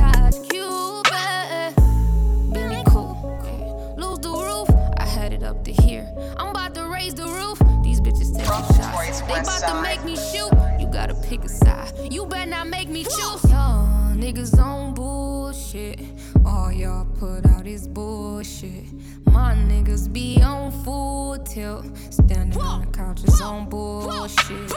about 9.42 9.60
side. 9.60 9.74
to 9.74 9.82
make 9.82 10.04
me 10.04 10.16
shoot. 10.16 10.50
You 10.78 10.86
gotta 10.86 11.14
pick 11.14 11.44
a 11.44 11.48
side. 11.48 11.92
You 12.10 12.26
better 12.26 12.50
not 12.50 12.68
make 12.68 12.88
me 12.88 13.04
choose. 13.04 13.44
Y'all 13.44 14.14
niggas 14.14 14.58
on 14.58 14.94
bullshit. 14.94 16.00
All 16.44 16.72
y'all 16.72 17.06
put 17.18 17.46
out 17.46 17.66
is 17.66 17.86
bullshit. 17.86 18.84
My 19.26 19.54
niggas 19.54 20.12
be 20.12 20.40
on 20.42 20.72
full 20.84 21.38
tilt. 21.38 21.86
Standing 22.10 22.60
on 22.60 22.80
the 22.80 22.86
couches 22.86 23.40
on 23.40 23.68
bullshit. 23.68 24.72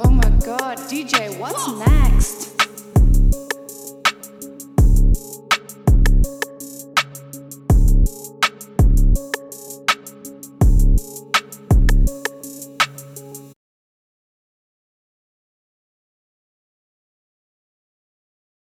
Oh 0.00 0.10
my 0.10 0.30
god, 0.44 0.78
DJ, 0.88 1.38
what's 1.38 1.68
next? 1.78 2.47